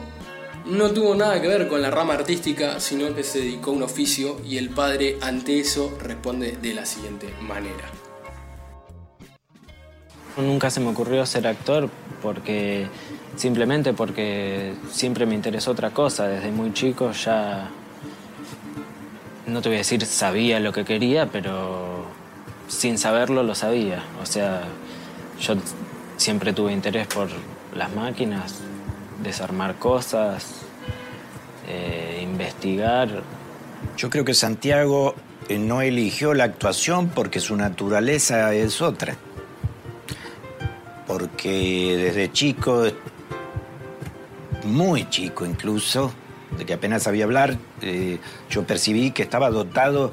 [0.66, 3.82] no tuvo nada que ver con la rama artística, sino que se dedicó a un
[3.82, 7.90] oficio y el padre ante eso responde de la siguiente manera.
[10.36, 11.90] Nunca se me ocurrió ser actor
[12.22, 12.86] porque
[13.36, 16.28] simplemente porque siempre me interesó otra cosa.
[16.28, 17.68] Desde muy chico ya,
[19.46, 22.04] no te voy a decir sabía lo que quería, pero
[22.68, 24.02] sin saberlo lo sabía.
[24.22, 24.62] O sea,
[25.40, 25.54] yo
[26.16, 27.28] siempre tuve interés por
[27.74, 28.60] las máquinas,
[29.22, 30.62] desarmar cosas,
[31.68, 33.22] eh, investigar.
[33.96, 35.14] Yo creo que Santiago
[35.48, 39.16] eh, no eligió la actuación porque su naturaleza es otra.
[41.10, 42.84] Porque desde chico,
[44.62, 46.12] muy chico incluso,
[46.56, 50.12] de que apenas sabía hablar, eh, yo percibí que estaba dotado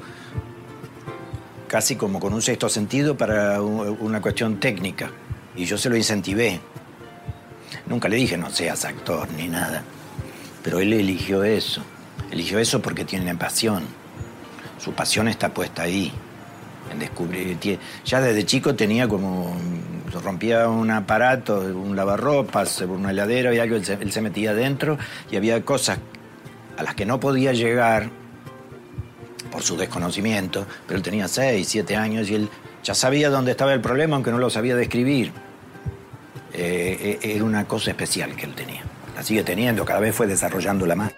[1.68, 5.12] casi como con un sexto sentido para una cuestión técnica.
[5.54, 6.58] Y yo se lo incentivé.
[7.86, 9.84] Nunca le dije no seas actor ni nada.
[10.64, 11.80] Pero él eligió eso.
[12.32, 13.84] Eligió eso porque tiene pasión.
[14.78, 16.12] Su pasión está puesta ahí.
[16.90, 17.56] En descubrir.
[18.04, 19.56] Ya desde chico tenía como.
[20.12, 24.98] Rompía un aparato, un lavarropas, una heladera y algo, él se, él se metía adentro
[25.30, 25.98] y había cosas
[26.76, 28.10] a las que no podía llegar
[29.50, 32.48] por su desconocimiento, pero él tenía 6, 7 años y él
[32.82, 35.32] ya sabía dónde estaba el problema, aunque no lo sabía describir.
[36.52, 38.82] Eh, eh, era una cosa especial que él tenía.
[39.14, 41.12] La sigue teniendo, cada vez fue desarrollándola más.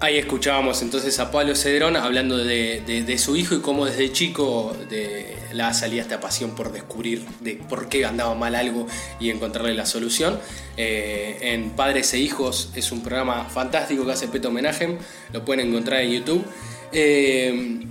[0.00, 5.36] Ahí escuchábamos entonces a Pablo Cedrón hablando de, su hijo y cómo desde chico de,
[5.52, 8.86] la salía esta pasión por descubrir de por qué andaba mal algo
[9.20, 10.38] y encontrarle la solución.
[10.76, 14.98] Eh, en Padres e Hijos es un programa fantástico que hace Peto Homenaje,
[15.32, 16.44] lo pueden encontrar en YouTube.
[16.92, 17.86] Eh,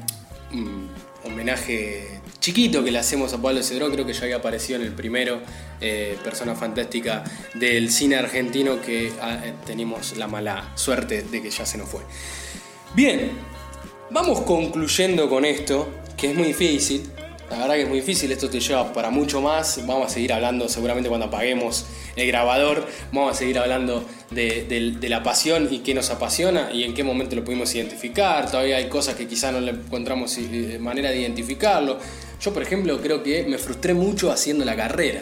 [0.52, 0.89] un
[1.24, 2.12] homenaje
[2.44, 5.40] chiquito que le hacemos a Pablo Cedrón, creo que ya había aparecido en el primero,
[5.80, 11.50] eh, persona fantástica del cine argentino que ah, eh, tenemos la mala suerte de que
[11.50, 12.02] ya se nos fue.
[12.94, 13.32] Bien,
[14.12, 17.10] vamos concluyendo con esto, que es muy difícil.
[17.50, 19.80] La verdad que es muy difícil, esto te lleva para mucho más.
[19.86, 22.86] Vamos a seguir hablando seguramente cuando apaguemos el grabador.
[23.14, 24.64] Vamos a seguir hablando de,
[25.00, 28.50] de- la pasión y qué nos apasiona y en qué momento lo pudimos identificar.
[28.50, 32.00] Todavía hay cosas que quizás no le encontramos eh, manera de identificarlo.
[32.44, 35.22] Yo, por ejemplo, creo que me frustré mucho haciendo la carrera.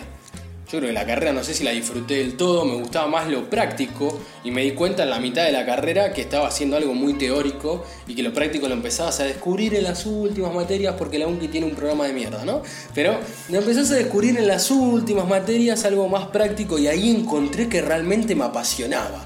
[0.72, 3.30] Yo creo que la carrera no sé si la disfruté del todo, me gustaba más
[3.30, 6.78] lo práctico y me di cuenta en la mitad de la carrera que estaba haciendo
[6.78, 10.96] algo muy teórico y que lo práctico lo empezabas a descubrir en las últimas materias
[10.98, 12.64] porque la UNCI tiene un programa de mierda, ¿no?
[12.96, 17.70] Pero lo empezás a descubrir en las últimas materias algo más práctico y ahí encontré
[17.70, 19.24] que realmente me apasionaba.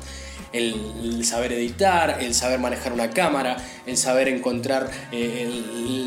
[0.58, 5.50] El, saber editar, el saber manejar una cámara, el saber encontrar eh,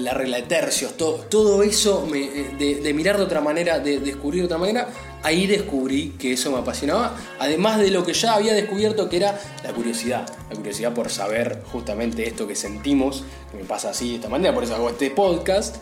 [0.03, 3.79] la regla de tercios, todo, todo eso me- eh, de, de mirar de otra manera,
[3.81, 4.89] de descubrir de otra manera,
[5.23, 9.39] ahí descubrí que eso me apasionaba, además de lo que ya había descubierto que era
[9.65, 14.15] la curiosidad, la curiosidad por saber justamente esto que sentimos, que me pasa así de
[14.17, 15.77] esta manera, por eso hago este podcast,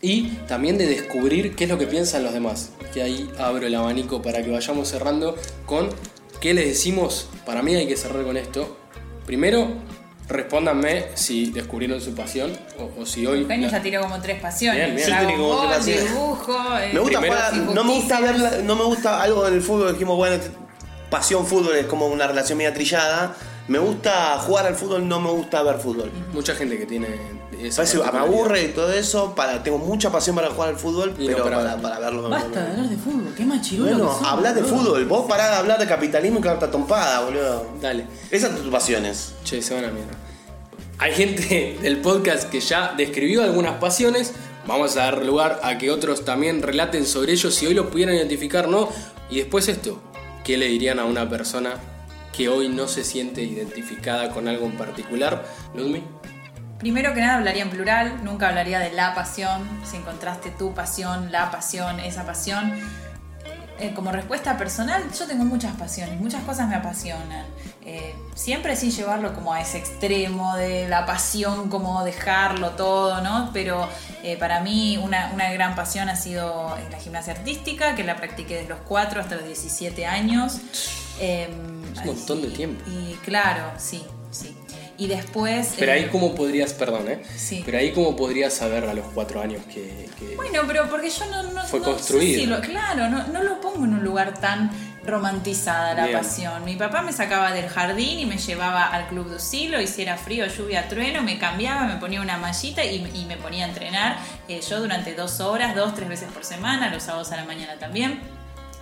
[0.00, 2.70] y también de descubrir qué es lo que piensan los demás.
[2.94, 5.34] Que ahí abro el abanico para que vayamos cerrando
[5.66, 5.88] con
[6.40, 7.28] qué les decimos.
[7.46, 8.76] Para mí hay que cerrar con esto.
[9.26, 9.68] Primero,
[10.28, 13.40] respóndanme si descubrieron su pasión o, o si hoy...
[13.40, 14.94] Eugenio ya tiró como tres pasiones.
[14.94, 15.18] Bien, bien.
[15.20, 16.10] Tiré como tres pasiones.
[16.12, 19.46] dibujo, eh, Me gusta Primero- jugar, no me gusta ver, la- no me gusta algo
[19.48, 20.36] en el fútbol, dijimos, bueno,
[21.10, 23.34] pasión fútbol es como una relación media trillada.
[23.68, 26.10] Me gusta jugar al fútbol, no me gusta ver fútbol.
[26.32, 27.08] Mucha gente que tiene
[27.60, 31.14] esa Parece- me aburre y todo eso, para, tengo mucha pasión para jugar al fútbol,
[31.18, 31.82] Y no pero para para, verlo.
[31.82, 32.28] para verlo.
[32.30, 35.78] Basta de hablar de fútbol, qué machirulo Bueno, hablar de fútbol, vos pará de hablar
[35.78, 37.66] de capitalismo y carta tompada, boludo.
[37.80, 38.06] Dale.
[38.30, 39.34] Esas son tus pasiones.
[39.44, 40.12] Che, se van a mierda.
[40.98, 44.32] Hay gente del podcast que ya describió algunas pasiones.
[44.66, 48.14] Vamos a dar lugar a que otros también relaten sobre ellos si hoy lo pudieran
[48.14, 48.88] identificar no.
[49.30, 50.00] Y después esto,
[50.44, 51.74] ¿qué le dirían a una persona
[52.32, 55.44] que hoy no se siente identificada con algo en particular?
[55.74, 56.02] Ludmi.
[56.78, 59.68] Primero que nada hablaría en plural, nunca hablaría de la pasión.
[59.84, 62.72] Si encontraste tu pasión, la pasión, esa pasión.
[63.80, 67.46] Eh, como respuesta personal, yo tengo muchas pasiones, muchas cosas me apasionan.
[67.90, 73.48] Eh, siempre sin llevarlo como a ese extremo de la pasión, como dejarlo todo, ¿no?
[73.54, 73.88] Pero
[74.22, 78.16] eh, para mí una, una gran pasión ha sido eh, la gimnasia artística, que la
[78.16, 80.58] practiqué desde los 4 hasta los 17 años.
[81.92, 82.82] Es un montón de tiempo.
[82.90, 84.54] y claro, sí, sí.
[85.00, 85.74] Y después...
[85.78, 87.22] Pero ahí eh, cómo podrías, perdón, ¿eh?
[87.36, 87.62] Sí.
[87.64, 90.08] Pero ahí cómo podrías saber a los cuatro años que...
[90.18, 92.40] que- Bueno, pero porque yo no, no, Fue no sé construido.
[92.40, 94.72] si lo- claro, no, no lo pongo en un lugar tan
[95.04, 96.18] romantizada la Bien.
[96.18, 96.64] pasión.
[96.64, 100.02] Mi papá me sacaba del jardín y me llevaba al club de Silo, y si
[100.02, 103.68] era frío, lluvia, trueno, me cambiaba, me ponía una mallita y, y me ponía a
[103.68, 107.44] entrenar eh, yo durante dos horas, dos, tres veces por semana, los sábados a la
[107.44, 108.20] mañana también.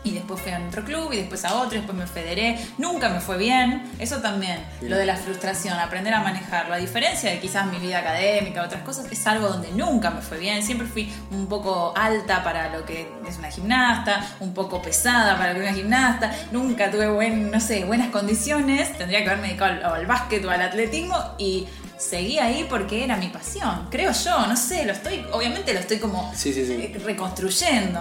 [0.04, 2.58] Y después fui a otro club y después a otro, y después me federé.
[2.78, 3.90] Nunca me fue bien.
[3.98, 6.74] Eso también, lo de la frustración, aprender a manejarlo.
[6.74, 10.38] A diferencia de quizás mi vida académica, otras cosas, es algo donde nunca me fue
[10.38, 10.62] bien.
[10.62, 15.52] Siempre fui un poco alta para lo que es una gimnasta, un poco pesada para
[15.52, 16.32] lo que es una gimnasta.
[16.52, 18.96] Nunca tuve buen, no sé, buenas condiciones.
[18.96, 21.66] Tendría que haberme dedicado al, al básquet o al atletismo y
[21.98, 23.88] seguí ahí porque era mi pasión.
[23.90, 26.74] Creo yo, no sé, lo estoy, obviamente lo estoy como Sí, sí, sí.
[26.74, 28.00] eh, reconstruyendo.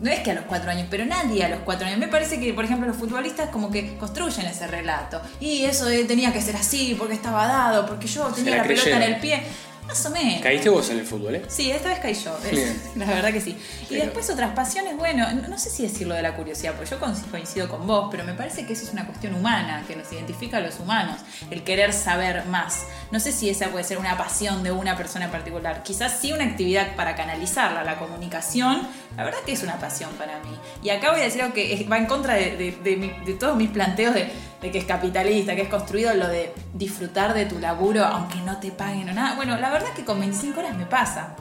[0.00, 0.10] ¿No?
[0.10, 1.98] Es que a los cuatro años, pero nadie a los cuatro años.
[1.98, 5.20] Me parece que, por ejemplo, los futbolistas como que construyen ese relato.
[5.40, 8.68] Y eso de, tenía que ser así, porque estaba dado, porque yo tenía la la,
[8.68, 9.42] pelota en el pie.
[9.90, 10.40] Más o menos.
[10.40, 11.42] ¿Caíste vos en el fútbol, eh?
[11.48, 12.36] Sí, esta vez caí yo.
[12.50, 12.80] Bien.
[12.96, 13.50] La verdad que sí.
[13.82, 17.00] Y Pero- después otras pasiones, bueno, no, sé si decirlo de la curiosidad, porque yo
[17.00, 20.10] coinc- coincido con vos, pero me parece que eso es una cuestión humana, que nos
[20.12, 21.18] identifica a los humanos,
[21.50, 22.84] el querer saber más.
[23.10, 25.82] No sé si esa puede ser una pasión de una persona en particular.
[25.82, 30.38] Quizás sí una actividad para canalizarla, la comunicación, la verdad que es una pasión para
[30.40, 30.56] mí.
[30.84, 33.34] Y acá voy a decir algo que va en contra de, de- de mi- de
[33.34, 37.46] todos mis planteos de, de que es capitalista, que es construido lo de disfrutar de
[37.46, 39.34] tu laburo aunque no te paguen o nada.
[39.34, 41.34] Bueno, la verdad que con 25 horas me pasa.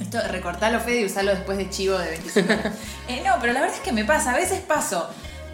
[0.00, 2.72] Esto, recortarlo, Fede, y usarlo después de chivo de 25 horas.
[3.08, 4.32] Eh, no, pero la verdad es que me pasa.
[4.32, 5.08] A veces paso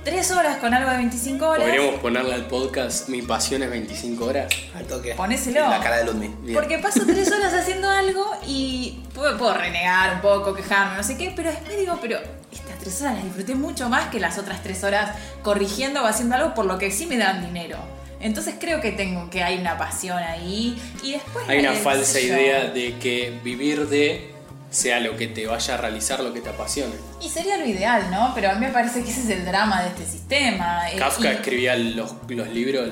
[0.09, 1.65] tres horas con algo de 25 horas.
[1.65, 4.47] Podríamos ponerle al podcast Mi pasión es 25 horas.
[4.75, 5.15] Al toque.
[5.15, 5.65] Ponéselo.
[5.65, 6.55] En la cara de Ludmi.
[6.55, 11.19] Porque paso tres horas haciendo algo y puedo, puedo renegar un poco, quejarme, no sé
[11.19, 12.19] qué, pero después digo, pero
[12.51, 16.37] estas tres horas las disfruté mucho más que las otras tres horas corrigiendo o haciendo
[16.37, 17.77] algo por lo que sí me dan dinero.
[18.21, 22.65] Entonces creo que tengo que hay una pasión ahí y después Hay una falsa idea
[22.65, 24.38] de que vivir de
[24.71, 26.93] sea lo que te vaya a realizar lo que te apasione.
[27.23, 28.33] Y sería lo ideal, ¿no?
[28.35, 30.91] Pero a mí me parece que ese es el drama de este sistema.
[30.91, 32.91] eh, Kafka y- escribía los, los libros,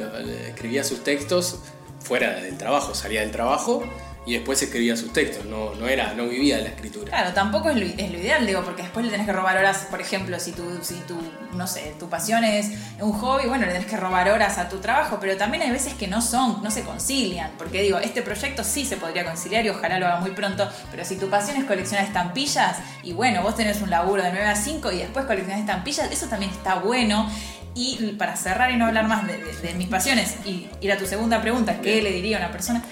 [0.48, 1.58] escribía sus textos
[2.00, 3.82] fuera del trabajo, salía del trabajo
[4.26, 7.10] y después escribía sus textos, no, no, era, no vivía de la escritura.
[7.10, 10.40] Claro, tampoco es lo, ideal, digo, porque después le tenés que robar horas, por ejemplo,
[10.40, 11.16] si tu, si tu,
[11.52, 14.78] no sé, tu pasión es un hobby, bueno, le tenés que robar horas a tu
[14.78, 18.64] trabajo, pero también hay veces que no son, no se concilian, porque digo, este proyecto
[18.64, 21.64] sí se podría conciliar y ojalá lo haga muy pronto, pero si tu pasión es
[21.64, 25.60] coleccionar estampillas, y bueno, vos tenés un laburo de 9 a 5 y después coleccionar
[25.60, 27.30] estampillas, eso también está bueno.
[27.76, 30.96] Y para cerrar y no hablar más de, de- de mis pasiones y ir a
[30.96, 32.82] tu segunda pregunta, ¿qué le diría a una persona?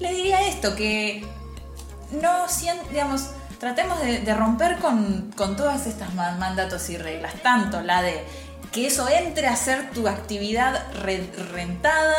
[0.00, 1.22] Le diría esto, que
[2.10, 3.28] no sien- digamos,
[3.58, 8.24] tratemos de, de romper con, con todas estas ma- mandatos y reglas, tanto la de
[8.72, 12.16] que eso entre a ser tu actividad re- rentada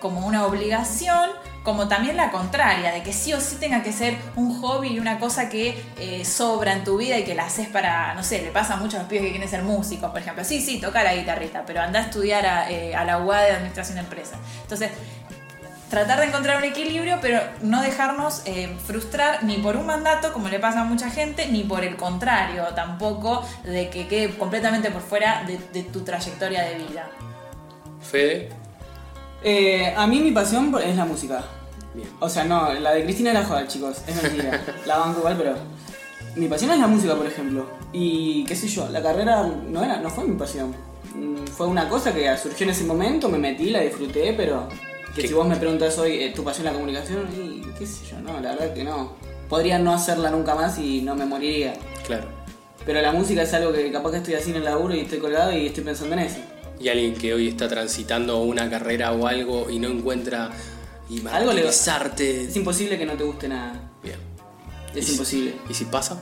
[0.00, 1.28] como una obligación,
[1.64, 4.98] como también la contraria, de que sí o sí tenga que ser un hobby y
[5.00, 8.42] una cosa que eh, sobra en tu vida y que la haces para, no sé,
[8.42, 10.44] le pasa mucho a los pibes que quieren ser músicos, por ejemplo.
[10.44, 13.96] Sí, sí, toca la guitarrita, pero anda a estudiar a, eh, la UAD de Administración
[13.96, 14.38] de Empresas.
[14.60, 14.90] Entonces,
[15.88, 20.50] tratar de encontrar un equilibrio, pero no dejarnos eh, frustrar ni por un mandato, como
[20.50, 25.00] le pasa a mucha gente, ni por el contrario, tampoco de que quede completamente por
[25.00, 27.08] fuera de, de tu trayectoria de vida.
[28.02, 28.50] Fede,
[29.44, 31.44] Eh, a mí mi pasión es la música.
[32.18, 33.98] O sea, no, la de Cristina era joda, chicos.
[34.06, 34.60] Es mentira.
[34.86, 35.54] la banco igual, pero.
[36.36, 37.66] Mi pasión es la música, por ejemplo.
[37.92, 40.74] Y qué sé yo, la carrera no era, no fue mi pasión.
[41.14, 44.68] Mm, Fue una cosa que surgió en ese momento, me metí, la disfruté, pero
[45.14, 45.28] que ¿Qué?
[45.28, 48.18] si vos me preguntas hoy eh, tu pasión es la comunicación, y qué sé yo,
[48.18, 49.12] no, la verdad que no.
[49.48, 51.74] Podría no hacerla nunca más y no me moriría.
[52.06, 52.26] claro.
[52.84, 55.18] Pero la música es algo que capaz que estoy así en el laburo y estoy
[55.18, 56.36] colgado y estoy pensando en eso.
[56.80, 60.50] Y alguien que hoy está transitando una carrera o algo y no encuentra
[61.08, 62.44] y Algo le martirizarte.
[62.44, 63.80] Es imposible que no te guste nada.
[64.02, 64.18] Bien.
[64.94, 65.54] Es ¿Y si- imposible.
[65.68, 66.20] ¿Y si pasa?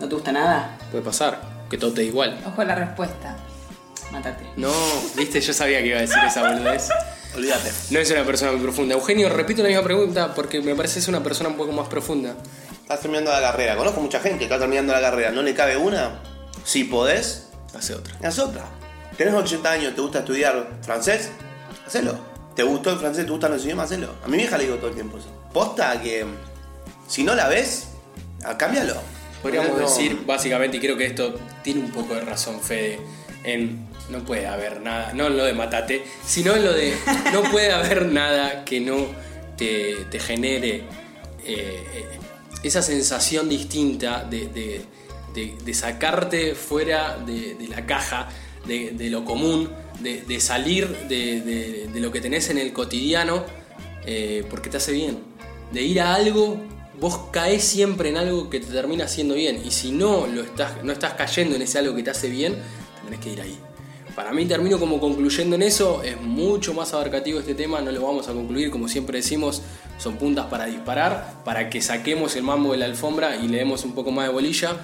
[0.00, 0.76] ¿No te gusta nada?
[0.90, 1.40] Puede pasar,
[1.70, 2.38] que todo te da igual.
[2.46, 3.36] Ojo a la respuesta.
[4.12, 4.44] Mátate.
[4.56, 4.72] No,
[5.16, 6.88] viste, yo sabía que iba a decir esa boludez.
[7.36, 7.70] Olvídate.
[7.90, 8.94] No es una persona muy profunda.
[8.94, 11.88] Eugenio, repito la misma pregunta porque me parece que es una persona un poco más
[11.88, 12.36] profunda.
[12.82, 13.76] Estás terminando la carrera.
[13.76, 15.30] Conozco mucha gente que está terminando la carrera.
[15.32, 16.20] ¿No le cabe una?
[16.64, 18.14] Si podés, Hace otra.
[18.22, 18.64] haz otra.
[19.16, 21.30] Tenés 80 años, ¿te gusta estudiar francés?
[21.86, 22.18] Hacelo.
[22.56, 23.24] ¿Te gustó el francés?
[23.26, 23.86] ¿Te gustan los idiomas?
[23.90, 24.14] Hacelo.
[24.24, 25.28] A mi vieja le digo todo el tiempo eso.
[25.52, 26.24] Posta que
[27.08, 27.88] si no la ves,
[28.44, 28.94] ah, cámbialo.
[29.42, 29.78] Podríamos No.
[29.78, 32.98] decir, básicamente, y creo que esto tiene un poco de razón, Fede,
[33.44, 36.94] en no puede haber nada, no en lo de matate, sino en lo de
[37.32, 38.96] no puede haber nada que no
[39.56, 40.76] te, te genere
[41.44, 42.18] eh, eh,
[42.62, 44.84] esa sensación distinta de, de-
[45.34, 48.28] de- de sacarte fuera de, de la caja,
[48.66, 53.44] de, lo común, de, salir de lo que tenés en el cotidiano,
[54.06, 55.18] eh, porque te hace bien.
[55.72, 56.58] De ir a algo,
[57.00, 59.62] vos caes siempre en algo que te termina haciendo bien.
[59.64, 62.56] Y si no, lo estás, no estás cayendo en ese algo que te hace bien,
[63.04, 63.58] tenés que ir ahí.
[64.14, 68.00] Para mí termino como concluyendo en eso, es mucho más abarcativo este tema, no lo
[68.00, 69.62] vamos a concluir, como siempre decimos,
[69.98, 73.84] son puntas para disparar, para que saquemos el mambo de la alfombra y le demos
[73.84, 74.76] un poco más de bolilla.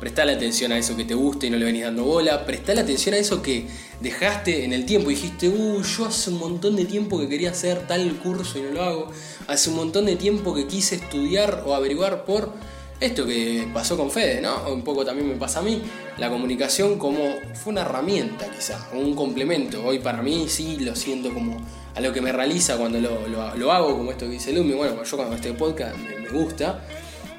[0.00, 2.44] Prestale atención a eso que te guste y no le venís dando bola.
[2.44, 3.66] Prestale atención a eso que
[4.00, 5.08] dejaste en el tiempo.
[5.08, 8.70] Dijiste, uh, yo hace un montón de tiempo que quería hacer tal curso y no
[8.70, 9.10] lo hago.
[9.46, 12.52] Hace un montón de tiempo que quise estudiar o averiguar por
[13.00, 14.70] esto que pasó con Fede, ¿no?
[14.72, 15.80] Un poco también me pasa a mí.
[16.18, 17.18] La comunicación como
[17.54, 19.84] fue una herramienta quizá, un complemento.
[19.84, 21.56] Hoy para mí sí lo siento como
[21.94, 24.74] a lo que me realiza cuando lo, lo- lo hago, como esto que dice Lumi.
[24.74, 26.84] Bueno, yo cuando este podcast me, me gusta.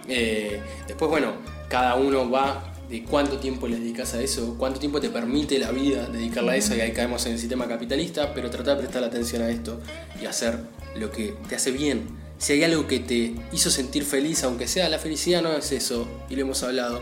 [0.07, 1.33] Eh, después, bueno,
[1.69, 5.71] cada uno va de cuánto tiempo le dedicas a eso, cuánto tiempo te permite la
[5.71, 9.03] vida dedicarle a eso, y ahí caemos en el sistema capitalista, pero tratar de prestar
[9.03, 9.79] atención a esto
[10.21, 10.59] y hacer
[10.95, 12.07] lo que te hace bien.
[12.37, 16.07] Si hay algo que te hizo sentir feliz, aunque sea la felicidad, no es eso,
[16.29, 17.01] y lo hemos hablado,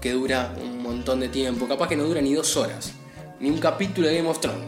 [0.00, 2.92] que dura un montón de tiempo, capaz que no dura ni dos horas,
[3.40, 4.66] ni un capítulo de Game of Thrones.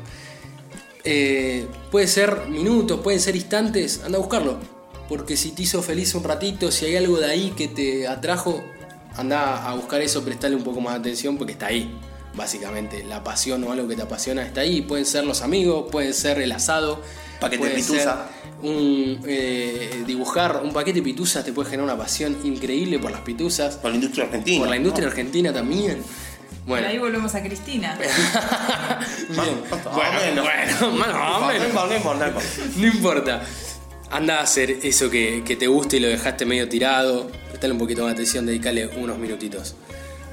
[1.05, 4.59] Eh, puede ser minutos, pueden ser instantes, anda a buscarlo.
[5.09, 8.65] Porque si te hizo feliz un ratito, si hay algo de ahí que te atrajo,
[9.17, 11.99] anda a buscar eso, prestarle un poco más de atención porque está ahí.
[12.35, 14.83] Básicamente, la pasión o algo que te apasiona está ahí.
[14.83, 17.01] Pueden ser los amigos, pueden ser el asado,
[17.41, 18.09] Paquete ser
[18.63, 23.21] un, eh, dibujar un paquete de pituzas te puede generar una pasión increíble por las
[23.21, 23.77] pituzas.
[23.77, 24.59] Por la industria argentina.
[24.59, 25.11] Por la industria ¿no?
[25.11, 26.03] argentina también.
[26.67, 27.97] Bueno, Por ahí volvemos a Cristina.
[27.99, 28.09] bien.
[29.37, 29.53] Bueno,
[29.93, 30.43] Bueno,
[30.95, 32.45] bueno, más o menos.
[32.77, 33.43] No importa,
[34.11, 37.29] Anda a hacer eso que, que te guste y lo dejaste medio tirado.
[37.49, 39.75] Prestale un poquito más de atención, dedicale unos minutitos.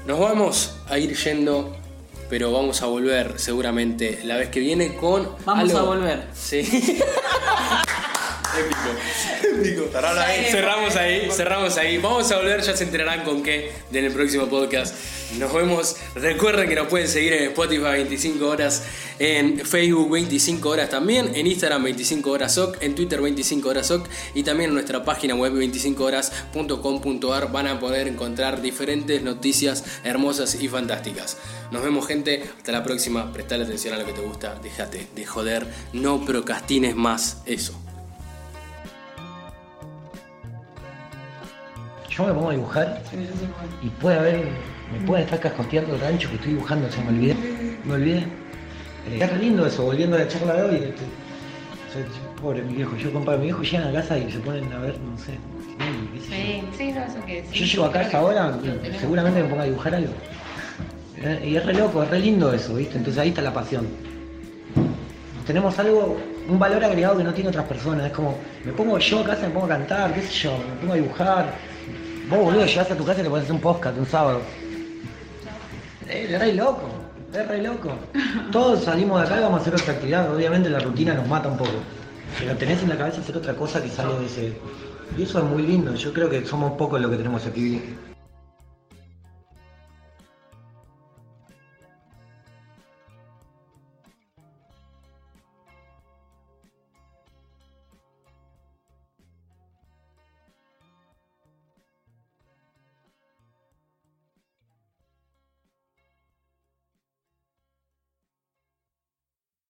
[0.06, 1.76] Nos vamos a ir yendo,
[2.28, 5.28] pero vamos a volver seguramente la vez que viene con.
[5.44, 6.26] Vamos algo- a volver.
[6.34, 6.58] Sí.
[8.58, 8.90] Épico.
[9.54, 9.88] Épico.
[9.92, 11.98] Cerramos ahí, cerramos ahí.
[11.98, 14.94] Vamos a volver, ya se enterarán con qué en el próximo podcast.
[15.38, 15.96] Nos vemos.
[16.14, 18.84] Recuerden que nos pueden seguir en Spotify 25 horas,
[19.18, 24.08] en Facebook 25 horas también, en Instagram 25 horas SOC, en Twitter 25 horas SOC
[24.34, 30.68] y también en nuestra página web 25horas.com.ar van a poder encontrar diferentes noticias hermosas y
[30.68, 31.36] fantásticas.
[31.70, 35.26] Nos vemos gente, hasta la próxima, prestale atención a lo que te gusta, déjate de
[35.26, 37.83] joder, no procrastines más eso.
[42.16, 43.02] Yo me pongo a dibujar
[43.82, 44.36] y puede haber,
[44.92, 47.34] me pueden estar cascoteando el rancho que estoy dibujando, se me olvidé,
[47.84, 48.18] me olvidé.
[48.18, 50.74] Eh, Está re lindo eso, volviendo a la charla de hoy.
[50.76, 51.02] este,
[52.40, 54.96] pobre mi viejo, yo compadre, mi viejo llegan a casa y se ponen a ver,
[55.00, 55.32] no sé.
[55.66, 56.36] cine, qué sé yo.
[56.36, 57.58] Sí, sí, no, eso que sí.
[57.58, 58.58] Yo llego a casa ahora,
[59.00, 60.12] seguramente me ponga a dibujar algo.
[61.18, 62.96] Eh, Y es re loco, es re lindo eso, ¿viste?
[62.98, 63.86] Entonces ahí está la pasión.
[65.46, 66.16] Tenemos algo,
[66.48, 68.06] un valor agregado que no tiene otras personas.
[68.06, 70.80] Es como, me pongo yo a casa, me pongo a cantar, qué sé yo, me
[70.80, 71.73] pongo a dibujar.
[72.28, 74.40] Vos, boludo, llegás a tu casa y te pones un podcast un sábado.
[76.08, 76.88] Es re loco,
[77.34, 77.90] es re loco.
[78.50, 80.34] Todos salimos de acá y vamos a hacer otra actividad.
[80.34, 81.72] Obviamente la rutina nos mata un poco.
[82.38, 84.58] Pero tenés en la cabeza hacer otra cosa que sale de ese.
[85.18, 85.94] Y eso es muy lindo.
[85.94, 88.13] Yo creo que somos pocos los que tenemos ese privilegio.